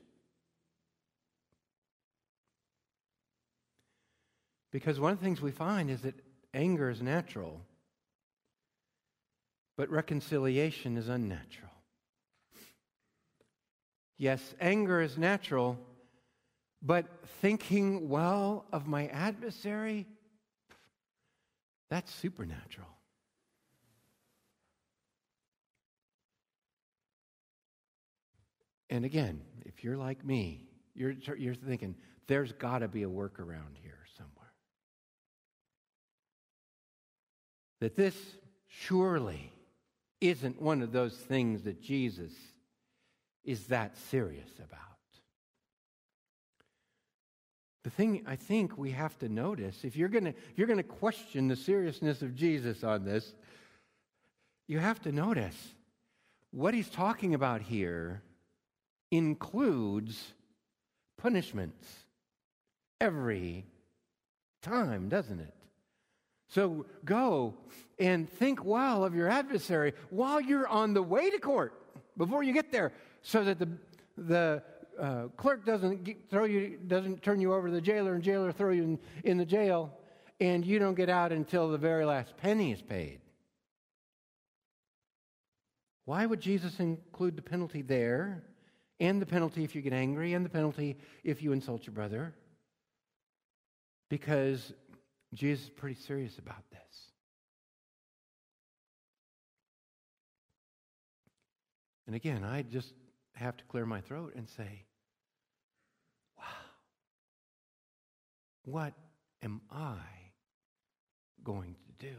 Because 4.70 5.00
one 5.00 5.12
of 5.12 5.18
the 5.18 5.24
things 5.24 5.40
we 5.40 5.50
find 5.50 5.90
is 5.90 6.02
that 6.02 6.14
anger 6.52 6.90
is 6.90 7.00
natural, 7.00 7.62
but 9.76 9.88
reconciliation 9.88 10.98
is 10.98 11.08
unnatural. 11.08 11.70
Yes, 14.18 14.54
anger 14.60 15.00
is 15.00 15.16
natural, 15.16 15.78
but 16.82 17.06
thinking 17.40 18.08
well 18.08 18.66
of 18.70 18.86
my 18.86 19.06
adversary, 19.06 20.06
that's 21.90 22.12
supernatural. 22.14 22.88
And 28.90 29.04
again, 29.04 29.40
if 29.64 29.84
you're 29.84 29.96
like 29.96 30.24
me, 30.24 30.66
you're, 30.94 31.14
you're 31.36 31.54
thinking, 31.54 31.94
there's 32.26 32.52
got 32.52 32.78
to 32.78 32.88
be 32.88 33.02
a 33.02 33.08
workaround 33.08 33.76
here 33.82 33.98
somewhere. 34.16 34.52
That 37.80 37.96
this 37.96 38.16
surely 38.66 39.52
isn't 40.20 40.60
one 40.60 40.82
of 40.82 40.92
those 40.92 41.14
things 41.14 41.62
that 41.62 41.80
Jesus 41.80 42.32
is 43.44 43.66
that 43.68 43.96
serious 43.96 44.50
about. 44.58 44.87
The 47.88 47.94
thing 47.94 48.22
I 48.26 48.36
think 48.36 48.76
we 48.76 48.90
have 48.90 49.18
to 49.20 49.30
notice, 49.30 49.82
if 49.82 49.96
you're 49.96 50.10
going 50.10 50.34
to 50.58 50.82
question 50.82 51.48
the 51.48 51.56
seriousness 51.56 52.20
of 52.20 52.36
Jesus 52.36 52.84
on 52.84 53.06
this, 53.06 53.32
you 54.66 54.78
have 54.78 55.00
to 55.04 55.10
notice 55.10 55.56
what 56.50 56.74
he's 56.74 56.90
talking 56.90 57.32
about 57.32 57.62
here 57.62 58.20
includes 59.10 60.34
punishments 61.16 61.88
every 63.00 63.64
time, 64.60 65.08
doesn't 65.08 65.40
it? 65.40 65.54
So 66.48 66.84
go 67.06 67.54
and 67.98 68.28
think 68.28 68.66
well 68.66 69.02
of 69.02 69.14
your 69.14 69.30
adversary 69.30 69.94
while 70.10 70.42
you're 70.42 70.68
on 70.68 70.92
the 70.92 71.02
way 71.02 71.30
to 71.30 71.38
court 71.38 71.72
before 72.18 72.42
you 72.42 72.52
get 72.52 72.70
there 72.70 72.92
so 73.22 73.44
that 73.44 73.58
the, 73.58 73.70
the 74.18 74.62
uh, 75.00 75.28
clerk 75.36 75.64
doesn't 75.64 76.04
get, 76.04 76.30
throw 76.30 76.44
you, 76.44 76.78
doesn't 76.86 77.22
turn 77.22 77.40
you 77.40 77.54
over 77.54 77.68
to 77.68 77.74
the 77.74 77.80
jailer 77.80 78.14
and 78.14 78.22
jailer 78.22 78.52
throw 78.52 78.70
you 78.70 78.82
in, 78.82 78.98
in 79.24 79.38
the 79.38 79.44
jail 79.44 79.92
and 80.40 80.64
you 80.64 80.78
don't 80.78 80.94
get 80.94 81.08
out 81.08 81.32
until 81.32 81.70
the 81.70 81.78
very 81.78 82.04
last 82.04 82.36
penny 82.36 82.72
is 82.72 82.82
paid. 82.82 83.20
Why 86.04 86.24
would 86.24 86.40
Jesus 86.40 86.78
include 86.80 87.36
the 87.36 87.42
penalty 87.42 87.82
there 87.82 88.42
and 89.00 89.22
the 89.22 89.26
penalty 89.26 89.64
if 89.64 89.74
you 89.74 89.82
get 89.82 89.92
angry, 89.92 90.34
and 90.34 90.44
the 90.44 90.50
penalty 90.50 90.96
if 91.22 91.42
you 91.42 91.52
insult 91.52 91.86
your 91.86 91.94
brother. 91.94 92.34
Because 94.08 94.72
Jesus 95.34 95.66
is 95.66 95.70
pretty 95.70 96.00
serious 96.00 96.38
about 96.38 96.68
this. 96.70 96.80
And 102.06 102.16
again, 102.16 102.42
I 102.42 102.62
just 102.62 102.94
have 103.34 103.56
to 103.58 103.64
clear 103.64 103.84
my 103.84 104.00
throat 104.00 104.32
and 104.34 104.48
say, 104.48 104.84
what 108.70 108.92
am 109.42 109.60
I 109.70 109.96
going 111.42 111.74
to 111.74 112.06
do? 112.06 112.16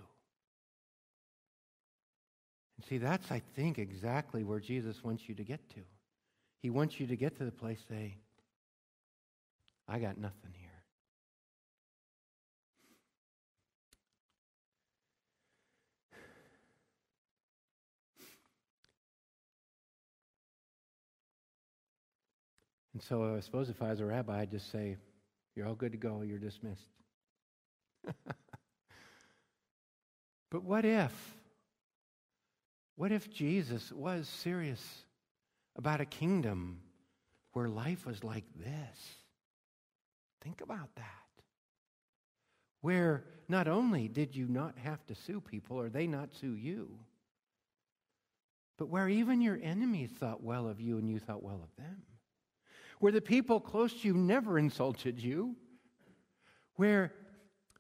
And 2.78 2.86
see, 2.88 2.98
that's, 2.98 3.32
I 3.32 3.42
think, 3.56 3.78
exactly 3.78 4.44
where 4.44 4.60
Jesus 4.60 5.04
wants 5.04 5.28
you 5.28 5.36
to 5.36 5.44
get 5.44 5.70
to. 5.72 5.82
He 6.62 6.70
wants 6.70 7.00
you 7.00 7.08
to 7.08 7.16
get 7.16 7.38
to 7.38 7.46
the 7.46 7.52
place, 7.52 7.80
say, 7.90 8.18
I 9.88 10.00
got 10.00 10.18
nothing 10.18 10.54
here. 10.54 10.70
And 22.94 23.04
so 23.04 23.36
I 23.36 23.40
suppose 23.40 23.70
if 23.70 23.82
I 23.82 23.92
was 23.92 24.00
a 24.00 24.06
rabbi, 24.06 24.42
I'd 24.42 24.52
just 24.52 24.72
say, 24.72 24.98
You're 25.60 25.68
all 25.68 25.76
good 25.76 25.92
to 25.92 25.98
go, 25.98 26.22
you're 26.22 26.40
dismissed. 26.40 26.88
but 30.50 30.64
what 30.64 30.86
if? 30.86 31.12
What 32.96 33.12
if 33.12 33.30
Jesus 33.30 33.92
was 33.92 34.30
serious 34.30 34.82
about 35.76 36.00
a 36.00 36.06
kingdom 36.06 36.80
where 37.52 37.68
life 37.68 38.06
was 38.06 38.24
like 38.24 38.46
this. 38.56 39.18
Think 40.42 40.62
about 40.62 40.96
that. 40.96 41.04
Where 42.80 43.26
not 43.50 43.68
only 43.68 44.08
did 44.08 44.38
you 44.38 44.48
not 44.48 44.78
have 44.78 45.06
to 45.08 45.16
sue 45.16 45.42
people 45.42 45.76
or 45.76 45.90
they 45.90 46.08
not 46.08 46.30
sue 46.40 46.54
you, 46.54 46.90
but 48.78 48.88
where 48.88 49.10
even 49.10 49.42
your 49.42 49.60
enemies 49.62 50.12
thought 50.22 50.42
well 50.42 50.70
of 50.70 50.80
you 50.80 51.00
and 51.00 51.10
you 51.10 51.20
thought 51.20 51.44
well 51.44 51.62
of 51.62 51.76
them. 51.76 52.04
Where 53.00 53.12
the 53.12 53.22
people 53.22 53.60
close 53.60 53.94
to 53.94 54.08
you 54.08 54.14
never 54.14 54.60
insulted 54.60 55.20
you. 55.20 55.56
Where 56.76 57.14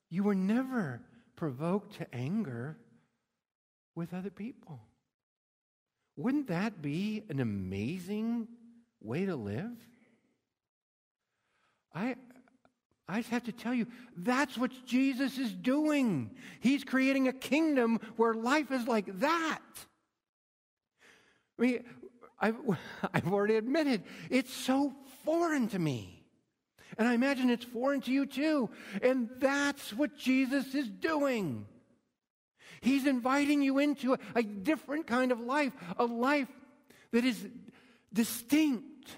you 0.10 0.23
were 0.23 0.36
never 0.36 1.01
provoked 1.36 1.97
to 1.97 2.15
anger 2.15 2.77
with 3.95 4.13
other 4.13 4.29
people. 4.29 4.82
Wouldn't 6.15 6.47
that 6.47 6.82
be 6.82 7.23
an 7.29 7.39
amazing 7.39 8.47
way 9.01 9.25
to 9.25 9.36
live? 9.36 9.71
I, 11.93 12.15
I 13.08 13.17
just 13.19 13.29
have 13.29 13.45
to 13.45 13.51
tell 13.51 13.73
you, 13.73 13.88
that's 14.17 14.58
what 14.58 14.71
Jesus 14.86 15.38
is 15.38 15.53
doing. 15.53 16.32
He's 16.60 16.84
creating 16.84 17.27
a 17.27 17.34
kingdom 17.34 17.99
where 18.17 18.34
life 18.34 18.71
is 18.71 18.88
like 18.88 19.19
that. 19.19 19.62
I 21.58 21.62
mean, 21.62 21.84
I've, 22.39 22.58
I've 23.13 23.32
already 23.32 23.55
admitted 23.55 24.03
it's 24.29 24.53
so 24.53 24.93
foreign 25.30 25.68
to 25.68 25.78
me. 25.78 26.26
And 26.98 27.08
I 27.08 27.13
imagine 27.13 27.52
it's 27.52 27.63
foreign 27.63 28.02
to 28.02 28.12
you 28.12 28.26
too. 28.26 28.72
And 29.04 29.30
that's 29.38 29.94
what 29.94 30.18
Jesus 30.18 30.74
is 30.74 30.89
doing. 30.89 31.68
He's 32.82 33.06
inviting 33.06 33.62
you 33.62 33.78
into 33.78 34.13
a, 34.13 34.20
a 34.36 34.42
different 34.42 35.06
kind 35.06 35.32
of 35.32 35.39
life, 35.39 35.72
a 36.00 36.06
life 36.06 36.48
that 37.12 37.24
is 37.26 37.48
distinct 38.12 39.12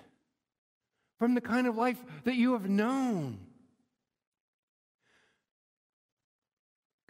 from 1.18 1.34
the 1.34 1.40
kind 1.40 1.66
of 1.66 1.78
life 1.78 1.98
that 2.26 2.36
you 2.36 2.54
have 2.54 2.68
known. 2.68 3.40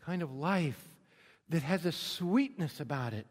Kind 0.05 0.21
of 0.21 0.31
life 0.31 0.79
that 1.49 1.63
has 1.63 1.87
a 1.87 1.91
sweetness 1.91 2.79
about 2.79 3.13
it 3.13 3.27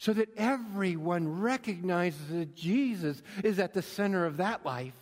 so 0.00 0.14
that 0.14 0.30
everyone 0.38 1.40
recognizes 1.40 2.26
that 2.28 2.56
Jesus 2.56 3.22
is 3.44 3.58
at 3.58 3.74
the 3.74 3.82
center 3.82 4.24
of 4.24 4.38
that 4.38 4.64
life. 4.64 4.94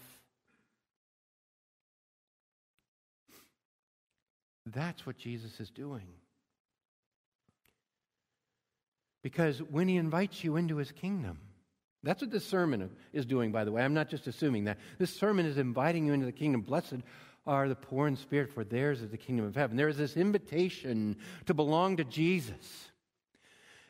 That's 4.67 5.07
what 5.07 5.17
Jesus 5.17 5.61
is 5.61 5.71
doing. 5.71 6.09
Because 9.23 9.61
when 9.61 9.87
he 9.87 9.97
invites 9.97 10.43
you 10.43 10.57
into 10.57 10.77
his 10.77 10.91
kingdom, 10.91 11.39
that's 12.03 12.21
what 12.21 12.33
this 12.33 12.45
sermon 12.45 12.91
is 13.13 13.25
doing, 13.25 13.53
by 13.53 13.65
the 13.65 13.71
way. 13.71 13.83
I'm 13.83 13.95
not 13.95 14.09
just 14.09 14.27
assuming 14.27 14.65
that. 14.65 14.79
This 14.99 15.15
sermon 15.15 15.47
is 15.47 15.59
inviting 15.59 16.07
you 16.07 16.13
into 16.13 16.27
the 16.27 16.33
kingdom. 16.33 16.63
Blessed 16.63 16.97
are 17.47 17.69
the 17.69 17.77
poor 17.77 18.09
in 18.09 18.17
spirit, 18.17 18.53
for 18.53 18.65
theirs 18.65 19.01
is 19.01 19.11
the 19.11 19.17
kingdom 19.17 19.47
of 19.47 19.55
heaven. 19.55 19.77
There 19.77 19.89
is 19.89 19.97
this 19.97 20.17
invitation 20.17 21.17
to 21.47 21.55
belong 21.55 21.99
to 21.99 22.05
Jesus. 22.05 22.88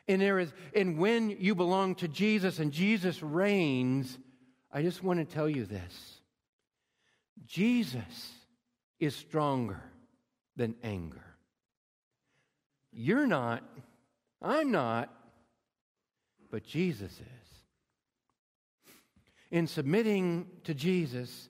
And 0.09 0.23
there 0.23 0.39
is, 0.39 0.51
and 0.75 0.99
when 0.99 1.29
you 1.31 1.55
belong 1.55 1.95
to 1.97 2.09
Jesus 2.09 2.59
and 2.59 2.73
Jesus 2.73 3.23
reigns, 3.23 4.19
I 4.73 4.81
just 4.83 5.03
want 5.03 5.19
to 5.19 5.25
tell 5.27 5.49
you 5.49 5.67
this. 5.67 6.21
Jesus 7.47 8.33
is 8.99 9.15
stronger 9.15 9.83
than 10.57 10.75
anger. 10.83 11.25
You're 12.91 13.27
not, 13.27 13.63
I'm 14.41 14.73
not, 14.73 15.13
but 16.51 16.65
Jesus 16.65 17.13
is. 17.13 17.49
In 19.51 19.67
submitting 19.67 20.47
to 20.65 20.75
Jesus 20.75 21.49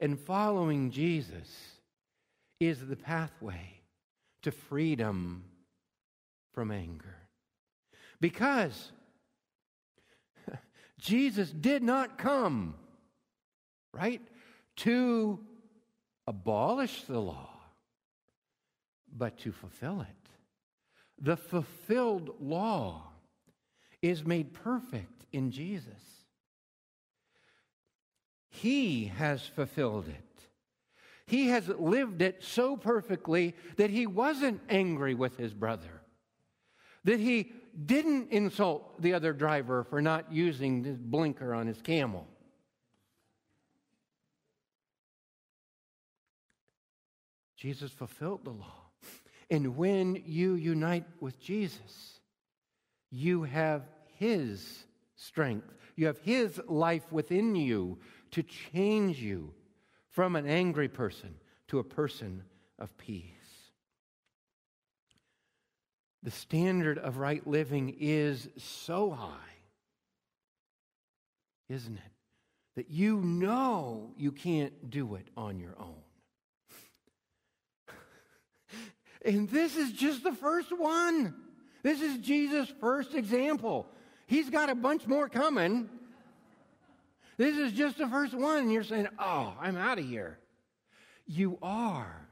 and 0.00 0.18
following 0.20 0.90
Jesus 0.90 1.48
is 2.60 2.86
the 2.86 2.96
pathway 2.96 3.80
to 4.42 4.50
freedom 4.50 5.44
from 6.52 6.70
anger. 6.70 7.16
Because 8.20 8.92
Jesus 10.98 11.50
did 11.50 11.82
not 11.82 12.18
come, 12.18 12.74
right, 13.92 14.22
to 14.76 15.38
abolish 16.26 17.02
the 17.04 17.18
law, 17.18 17.50
but 19.16 19.38
to 19.38 19.52
fulfill 19.52 20.02
it. 20.02 20.08
The 21.20 21.36
fulfilled 21.36 22.34
law 22.40 23.08
is 24.02 24.24
made 24.24 24.52
perfect 24.52 25.26
in 25.32 25.50
Jesus. 25.50 26.18
He 28.50 29.06
has 29.06 29.42
fulfilled 29.42 30.08
it. 30.08 30.24
He 31.26 31.48
has 31.48 31.68
lived 31.68 32.22
it 32.22 32.42
so 32.42 32.76
perfectly 32.76 33.54
that 33.76 33.90
he 33.90 34.06
wasn't 34.06 34.62
angry 34.68 35.14
with 35.14 35.36
his 35.36 35.52
brother, 35.52 36.02
that 37.04 37.20
he 37.20 37.52
didn't 37.84 38.30
insult 38.30 39.00
the 39.00 39.14
other 39.14 39.32
driver 39.32 39.84
for 39.84 40.02
not 40.02 40.32
using 40.32 40.82
the 40.82 40.92
blinker 40.92 41.54
on 41.54 41.66
his 41.66 41.80
camel. 41.80 42.26
Jesus 47.56 47.90
fulfilled 47.90 48.44
the 48.44 48.50
law. 48.50 48.88
And 49.50 49.76
when 49.76 50.22
you 50.26 50.54
unite 50.54 51.06
with 51.20 51.40
Jesus, 51.40 52.20
you 53.10 53.42
have 53.42 53.82
His 54.18 54.84
strength, 55.16 55.74
you 55.96 56.06
have 56.06 56.18
His 56.18 56.60
life 56.68 57.10
within 57.10 57.56
you 57.56 57.98
to 58.32 58.42
change 58.42 59.18
you 59.18 59.52
from 60.10 60.36
an 60.36 60.46
angry 60.46 60.88
person 60.88 61.34
to 61.68 61.78
a 61.78 61.84
person 61.84 62.42
of 62.78 62.96
peace. 62.98 63.37
The 66.22 66.30
standard 66.30 66.98
of 66.98 67.18
right 67.18 67.46
living 67.46 67.94
is 68.00 68.48
so 68.56 69.10
high, 69.10 69.36
isn't 71.68 71.96
it? 71.96 72.12
That 72.74 72.90
you 72.90 73.20
know 73.20 74.12
you 74.16 74.32
can't 74.32 74.90
do 74.90 75.14
it 75.14 75.28
on 75.36 75.60
your 75.60 75.76
own. 75.78 76.02
and 79.24 79.48
this 79.48 79.76
is 79.76 79.92
just 79.92 80.24
the 80.24 80.32
first 80.32 80.76
one. 80.76 81.34
This 81.82 82.00
is 82.00 82.18
Jesus' 82.18 82.72
first 82.80 83.14
example. 83.14 83.86
He's 84.26 84.50
got 84.50 84.70
a 84.70 84.74
bunch 84.74 85.06
more 85.06 85.28
coming. 85.28 85.88
This 87.36 87.56
is 87.56 87.72
just 87.72 87.98
the 87.98 88.08
first 88.08 88.34
one. 88.34 88.58
And 88.58 88.72
you're 88.72 88.82
saying, 88.82 89.08
oh, 89.18 89.54
I'm 89.60 89.76
out 89.76 89.98
of 89.98 90.04
here. 90.04 90.40
You 91.26 91.58
are, 91.62 92.28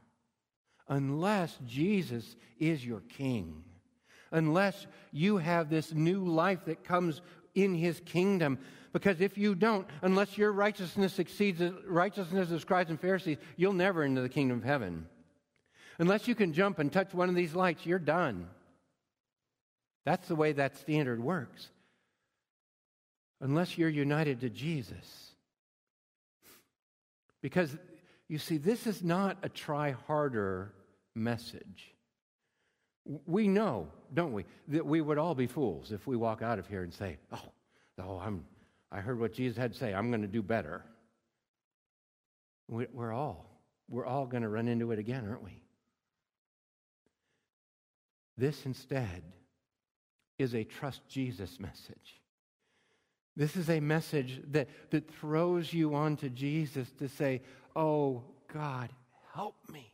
unless 0.89 1.57
Jesus 1.65 2.35
is 2.59 2.85
your 2.85 3.01
king 3.01 3.63
unless 4.31 4.87
you 5.11 5.37
have 5.37 5.69
this 5.69 5.93
new 5.93 6.25
life 6.25 6.65
that 6.65 6.83
comes 6.83 7.21
in 7.55 7.73
his 7.73 8.01
kingdom. 8.05 8.59
Because 8.93 9.21
if 9.21 9.37
you 9.37 9.55
don't, 9.55 9.87
unless 10.01 10.37
your 10.37 10.51
righteousness 10.51 11.19
exceeds 11.19 11.59
the 11.59 11.73
righteousness 11.87 12.51
of 12.51 12.61
scribes 12.61 12.89
and 12.89 12.99
Pharisees, 12.99 13.37
you'll 13.55 13.73
never 13.73 14.03
enter 14.03 14.21
the 14.21 14.29
kingdom 14.29 14.57
of 14.57 14.63
heaven. 14.63 15.07
Unless 15.99 16.27
you 16.27 16.35
can 16.35 16.53
jump 16.53 16.79
and 16.79 16.91
touch 16.91 17.13
one 17.13 17.29
of 17.29 17.35
these 17.35 17.55
lights, 17.55 17.85
you're 17.85 17.99
done. 17.99 18.47
That's 20.05 20.27
the 20.27 20.35
way 20.35 20.53
that 20.53 20.77
standard 20.77 21.21
works. 21.21 21.69
Unless 23.41 23.77
you're 23.77 23.89
united 23.89 24.41
to 24.41 24.49
Jesus. 24.49 25.35
Because, 27.41 27.75
you 28.27 28.37
see, 28.37 28.57
this 28.57 28.87
is 28.87 29.03
not 29.03 29.37
a 29.43 29.49
try 29.49 29.91
harder 30.07 30.73
message. 31.13 31.93
We 33.25 33.47
know, 33.47 33.87
don't 34.13 34.33
we, 34.33 34.45
that 34.69 34.85
we 34.85 35.01
would 35.01 35.17
all 35.17 35.35
be 35.35 35.47
fools 35.47 35.91
if 35.91 36.07
we 36.07 36.17
walk 36.17 36.41
out 36.41 36.59
of 36.59 36.67
here 36.67 36.83
and 36.83 36.93
say, 36.93 37.17
"Oh, 37.31 37.51
oh, 37.99 38.19
I'm, 38.19 38.45
I 38.91 38.99
heard 38.99 39.19
what 39.19 39.33
Jesus 39.33 39.57
had 39.57 39.73
to 39.73 39.77
say. 39.77 39.93
I'm 39.93 40.09
going 40.09 40.21
to 40.21 40.27
do 40.27 40.41
better." 40.41 40.83
We're 42.69 43.13
all, 43.13 43.45
we're 43.87 44.05
all 44.05 44.25
going 44.25 44.43
to 44.43 44.49
run 44.49 44.67
into 44.67 44.91
it 44.91 44.99
again, 44.99 45.25
aren't 45.25 45.43
we? 45.43 45.61
This 48.37 48.65
instead 48.65 49.23
is 50.37 50.53
a 50.53 50.63
trust 50.63 51.01
Jesus 51.07 51.59
message. 51.59 52.21
This 53.35 53.55
is 53.55 53.69
a 53.69 53.79
message 53.79 54.41
that, 54.51 54.67
that 54.91 55.09
throws 55.09 55.71
you 55.71 55.95
onto 55.95 56.29
Jesus 56.29 56.91
to 56.99 57.07
say, 57.07 57.41
Oh, 57.75 58.23
God, 58.51 58.89
help 59.33 59.55
me. 59.71 59.91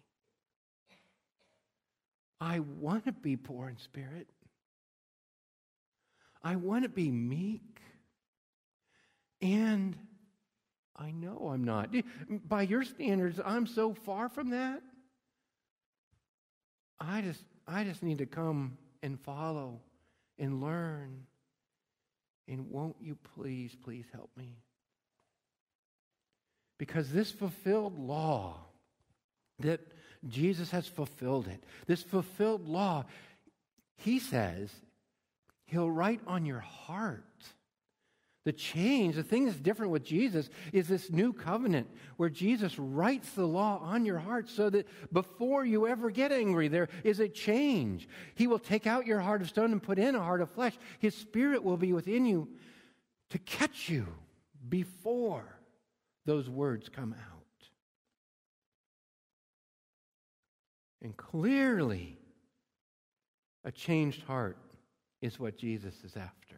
I 2.43 2.59
want 2.59 3.05
to 3.05 3.13
be 3.13 3.37
poor 3.37 3.69
in 3.69 3.77
spirit. 3.77 4.27
I 6.43 6.57
want 6.57 6.83
to 6.83 6.89
be 6.89 7.09
meek. 7.09 7.79
And 9.41 9.95
I 10.93 11.11
know 11.11 11.51
I'm 11.53 11.63
not. 11.63 11.95
By 12.45 12.63
your 12.63 12.83
standards, 12.83 13.39
I'm 13.43 13.65
so 13.65 13.93
far 13.93 14.27
from 14.27 14.49
that. 14.49 14.81
I 16.99 17.21
just, 17.21 17.41
I 17.65 17.85
just 17.85 18.03
need 18.03 18.17
to 18.17 18.25
come 18.25 18.77
and 19.01 19.17
follow 19.21 19.79
and 20.37 20.61
learn. 20.61 21.23
And 22.49 22.69
won't 22.69 22.97
you 22.99 23.17
please, 23.35 23.73
please 23.85 24.05
help 24.11 24.31
me? 24.35 24.57
Because 26.77 27.09
this 27.09 27.31
fulfilled 27.31 27.97
law 27.97 28.57
that 29.59 29.79
Jesus 30.27 30.71
has 30.71 30.87
fulfilled 30.87 31.47
it. 31.47 31.63
This 31.87 32.03
fulfilled 32.03 32.67
law, 32.67 33.05
he 33.97 34.19
says, 34.19 34.69
he'll 35.65 35.91
write 35.91 36.21
on 36.27 36.45
your 36.45 36.59
heart. 36.59 37.23
The 38.45 38.51
change, 38.51 39.15
the 39.15 39.23
thing 39.23 39.45
that's 39.45 39.57
different 39.57 39.93
with 39.93 40.03
Jesus 40.03 40.49
is 40.73 40.89
this 40.89 41.09
new 41.09 41.31
covenant 41.31 41.89
where 42.17 42.29
Jesus 42.29 42.77
writes 42.77 43.31
the 43.31 43.45
law 43.45 43.79
on 43.81 44.05
your 44.05 44.19
heart 44.19 44.49
so 44.49 44.69
that 44.69 44.85
before 45.13 45.63
you 45.65 45.87
ever 45.87 46.09
get 46.09 46.33
angry, 46.33 46.67
there 46.67 46.89
is 47.05 47.21
a 47.21 47.29
change. 47.29 48.09
He 48.35 48.47
will 48.47 48.59
take 48.59 48.85
out 48.85 49.07
your 49.07 49.21
heart 49.21 49.41
of 49.41 49.47
stone 49.47 49.71
and 49.71 49.81
put 49.81 49.97
in 49.97 50.15
a 50.15 50.19
heart 50.19 50.41
of 50.41 50.51
flesh. 50.51 50.77
His 50.99 51.15
spirit 51.15 51.63
will 51.63 51.77
be 51.77 51.93
within 51.93 52.25
you 52.25 52.49
to 53.29 53.39
catch 53.39 53.89
you 53.89 54.07
before 54.67 55.57
those 56.25 56.49
words 56.49 56.89
come 56.89 57.13
out. 57.13 57.32
And 61.03 61.15
clearly, 61.17 62.17
a 63.65 63.71
changed 63.71 64.23
heart 64.23 64.57
is 65.21 65.39
what 65.39 65.57
Jesus 65.57 65.93
is 66.03 66.15
after. 66.15 66.55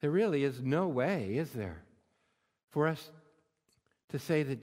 There 0.00 0.10
really 0.10 0.44
is 0.44 0.60
no 0.60 0.88
way, 0.88 1.36
is 1.36 1.50
there, 1.50 1.82
for 2.70 2.88
us 2.88 3.10
to 4.08 4.18
say 4.18 4.42
that, 4.44 4.58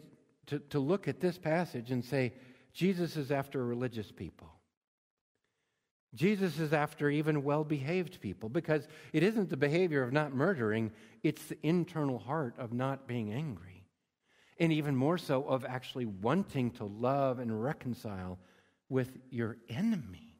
to, 0.47 0.59
to 0.59 0.79
look 0.79 1.07
at 1.07 1.19
this 1.19 1.37
passage 1.37 1.91
and 1.91 2.03
say, 2.03 2.33
Jesus 2.73 3.15
is 3.17 3.31
after 3.31 3.63
religious 3.63 4.11
people. 4.11 4.49
Jesus 6.15 6.59
is 6.59 6.73
after 6.73 7.09
even 7.09 7.43
well 7.43 7.63
behaved 7.63 8.21
people 8.21 8.47
because 8.47 8.87
it 9.11 9.21
isn't 9.21 9.49
the 9.49 9.57
behavior 9.57 10.01
of 10.01 10.13
not 10.13 10.33
murdering, 10.33 10.91
it's 11.23 11.43
the 11.45 11.57
internal 11.61 12.17
heart 12.17 12.55
of 12.57 12.71
not 12.71 13.05
being 13.07 13.33
angry. 13.33 13.74
And 14.57 14.71
even 14.71 14.95
more 14.95 15.17
so, 15.17 15.43
of 15.43 15.65
actually 15.65 16.05
wanting 16.05 16.71
to 16.71 16.85
love 16.85 17.39
and 17.39 17.61
reconcile 17.61 18.39
with 18.87 19.17
your 19.29 19.57
enemy. 19.67 20.37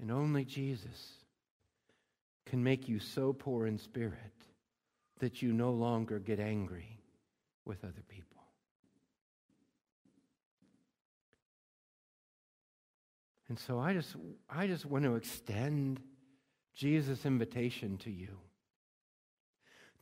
And 0.00 0.10
only 0.10 0.44
Jesus 0.44 1.12
can 2.46 2.64
make 2.64 2.88
you 2.88 2.98
so 2.98 3.32
poor 3.32 3.66
in 3.66 3.78
spirit 3.78 4.16
that 5.20 5.42
you 5.42 5.52
no 5.52 5.70
longer 5.70 6.18
get 6.18 6.40
angry 6.40 6.98
with 7.64 7.84
other 7.84 8.02
people. 8.08 8.42
And 13.48 13.58
so 13.58 13.78
I 13.78 13.92
just, 13.92 14.16
I 14.48 14.66
just 14.66 14.86
want 14.86 15.04
to 15.04 15.16
extend 15.16 16.00
Jesus' 16.74 17.26
invitation 17.26 17.98
to 17.98 18.10
you 18.10 18.38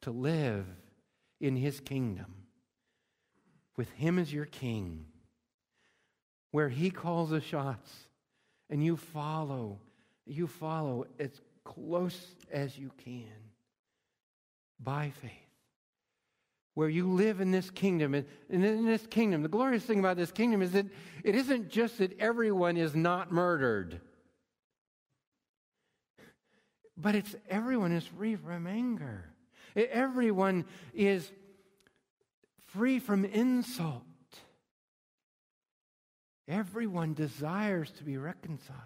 to 0.03 0.11
live 0.11 0.67
in 1.41 1.57
his 1.57 1.81
kingdom 1.81 2.35
with 3.77 3.91
him 3.93 4.19
as 4.19 4.33
your 4.33 4.47
king, 4.47 5.07
where 6.51 6.69
he 6.69 6.91
calls 6.91 7.31
the 7.31 7.41
shots 7.41 7.93
and 8.71 8.85
you 8.85 8.97
follow, 8.97 9.79
you 10.27 10.47
follow 10.47 11.07
as 11.19 11.41
close 11.65 12.35
as 12.51 12.77
you 12.77 12.91
can 13.05 13.25
by 14.81 15.11
faith 15.21 15.49
where 16.79 16.89
you 16.89 17.09
live 17.09 17.41
in 17.41 17.51
this 17.51 17.71
kingdom. 17.71 18.15
And 18.15 18.25
in 18.49 18.87
this 18.87 19.05
kingdom, 19.09 19.43
the 19.43 19.49
glorious 19.49 19.83
thing 19.83 19.99
about 19.99 20.17
this 20.17 20.31
kingdom 20.31 20.63
is 20.63 20.71
that 20.71 20.87
it 21.25 21.35
isn't 21.35 21.71
just 21.71 21.99
that 21.99 22.17
everyone 22.21 22.77
is 22.77 22.95
not 22.95 23.33
murdered, 23.33 24.01
but 26.97 27.17
it's 27.17 27.35
everyone 27.51 27.91
is 27.91 28.07
free 28.07 28.37
from 28.37 28.69
anger. 28.69 29.25
Everyone 29.77 30.65
is 30.95 31.31
free 32.69 32.99
from 32.99 33.25
insult. 33.25 34.03
Everyone 36.47 37.15
desires 37.15 37.91
to 37.93 38.05
be 38.05 38.17
reconciled. 38.17 38.79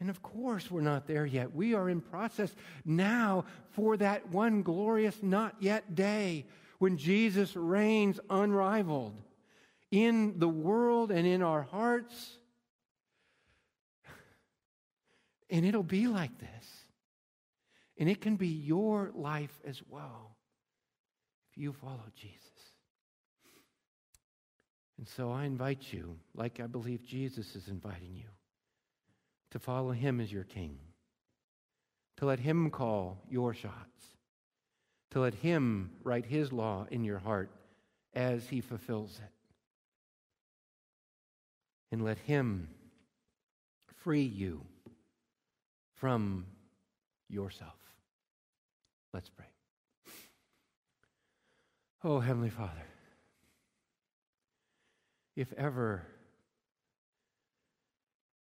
And 0.00 0.10
of 0.10 0.22
course, 0.22 0.70
we're 0.70 0.80
not 0.80 1.06
there 1.06 1.26
yet. 1.26 1.54
We 1.54 1.74
are 1.74 1.88
in 1.88 2.00
process 2.00 2.54
now 2.84 3.46
for 3.70 3.96
that 3.96 4.28
one 4.28 4.62
glorious 4.62 5.16
not 5.22 5.56
yet 5.58 5.94
day 5.94 6.46
when 6.78 6.96
Jesus 6.96 7.56
reigns 7.56 8.20
unrivaled 8.30 9.16
in 9.90 10.38
the 10.38 10.48
world 10.48 11.10
and 11.10 11.26
in 11.26 11.42
our 11.42 11.62
hearts. 11.62 12.36
And 15.50 15.64
it'll 15.64 15.82
be 15.82 16.08
like 16.08 16.38
this. 16.38 16.77
And 17.98 18.08
it 18.08 18.20
can 18.20 18.36
be 18.36 18.48
your 18.48 19.10
life 19.14 19.60
as 19.66 19.82
well 19.90 20.36
if 21.50 21.58
you 21.58 21.72
follow 21.72 22.04
Jesus. 22.14 22.38
And 24.98 25.08
so 25.08 25.30
I 25.30 25.44
invite 25.44 25.92
you, 25.92 26.16
like 26.34 26.60
I 26.60 26.66
believe 26.66 27.04
Jesus 27.04 27.56
is 27.56 27.68
inviting 27.68 28.14
you 28.14 28.28
to 29.50 29.58
follow 29.58 29.92
him 29.92 30.20
as 30.20 30.32
your 30.32 30.44
king, 30.44 30.78
to 32.18 32.26
let 32.26 32.38
him 32.38 32.70
call 32.70 33.18
your 33.28 33.54
shots, 33.54 34.04
to 35.10 35.20
let 35.20 35.34
him 35.34 35.90
write 36.02 36.26
his 36.26 36.52
law 36.52 36.86
in 36.90 37.04
your 37.04 37.18
heart 37.18 37.50
as 38.14 38.48
he 38.48 38.60
fulfills 38.60 39.18
it, 39.18 39.32
and 41.90 42.04
let 42.04 42.18
him 42.18 42.68
free 44.02 44.22
you 44.22 44.60
from 45.94 46.46
yourself. 47.28 47.87
Let's 49.18 49.30
pray. 49.30 49.46
Oh, 52.04 52.20
Heavenly 52.20 52.50
Father, 52.50 52.86
if 55.34 55.52
ever 55.54 56.06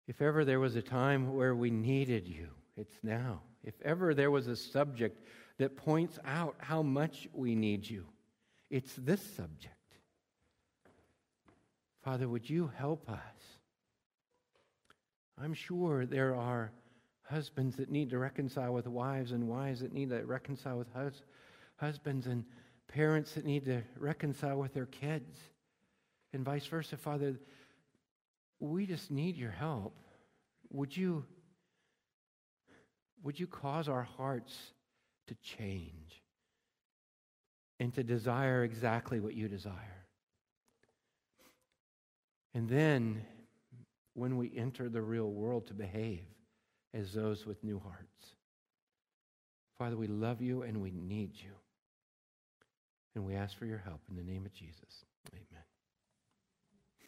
if 0.05 0.21
ever 0.21 0.43
there 0.43 0.59
was 0.59 0.75
a 0.75 0.81
time 0.81 1.33
where 1.33 1.55
we 1.55 1.71
needed 1.71 2.27
you, 2.27 2.49
it's 2.75 2.97
now. 3.03 3.39
If 3.63 3.75
ever 3.83 4.13
there 4.13 4.29
was 4.29 4.47
a 4.47 4.55
subject 4.57 5.25
that 5.59 5.77
points 5.77 6.19
out 6.25 6.55
how 6.57 6.81
much 6.81 7.29
we 7.33 7.55
need 7.55 7.89
you, 7.89 8.03
it's 8.69 8.95
this 8.97 9.21
subject. 9.37 9.95
Father, 12.03 12.27
would 12.27 12.49
you 12.49 12.69
help 12.75 13.09
us? 13.09 13.17
I'm 15.41 15.53
sure 15.53 16.05
there 16.05 16.35
are 16.35 16.73
husbands 17.29 17.75
that 17.77 17.89
need 17.89 18.09
to 18.11 18.19
reconcile 18.19 18.73
with 18.73 18.87
wives 18.87 19.31
and 19.31 19.47
wives 19.47 19.79
that 19.81 19.93
need 19.93 20.09
to 20.09 20.23
reconcile 20.25 20.77
with 20.77 20.91
hus- 20.93 21.23
husbands 21.77 22.27
and 22.27 22.45
parents 22.87 23.33
that 23.33 23.45
need 23.45 23.65
to 23.65 23.81
reconcile 23.97 24.57
with 24.57 24.73
their 24.73 24.85
kids 24.85 25.39
and 26.33 26.45
vice 26.45 26.65
versa. 26.67 26.97
Father, 26.97 27.35
we 28.59 28.85
just 28.85 29.11
need 29.11 29.35
your 29.35 29.51
help. 29.51 29.95
Would 30.71 30.95
you, 30.95 31.25
would 33.23 33.39
you 33.39 33.47
cause 33.47 33.89
our 33.89 34.03
hearts 34.03 34.55
to 35.27 35.35
change 35.35 36.21
and 37.79 37.93
to 37.95 38.03
desire 38.03 38.63
exactly 38.63 39.19
what 39.19 39.33
you 39.33 39.47
desire? 39.47 40.05
And 42.53 42.69
then, 42.69 43.25
when 44.13 44.37
we 44.37 44.49
enter 44.55 44.87
the 44.87 45.01
real 45.01 45.29
world, 45.29 45.67
to 45.67 45.73
behave 45.73 46.23
as 46.95 47.13
those 47.13 47.45
with 47.45 47.63
new 47.63 47.79
hearts. 47.79 48.35
Father, 49.77 49.97
we 49.97 50.07
love 50.07 50.41
you 50.41 50.63
and 50.63 50.81
we 50.81 50.91
need 50.91 51.31
you. 51.35 51.51
And 53.13 53.25
we 53.25 53.35
ask 53.35 53.57
for 53.57 53.65
your 53.65 53.79
help 53.79 54.01
in 54.09 54.15
the 54.15 54.23
name 54.23 54.45
of 54.45 54.53
Jesus. 54.53 55.05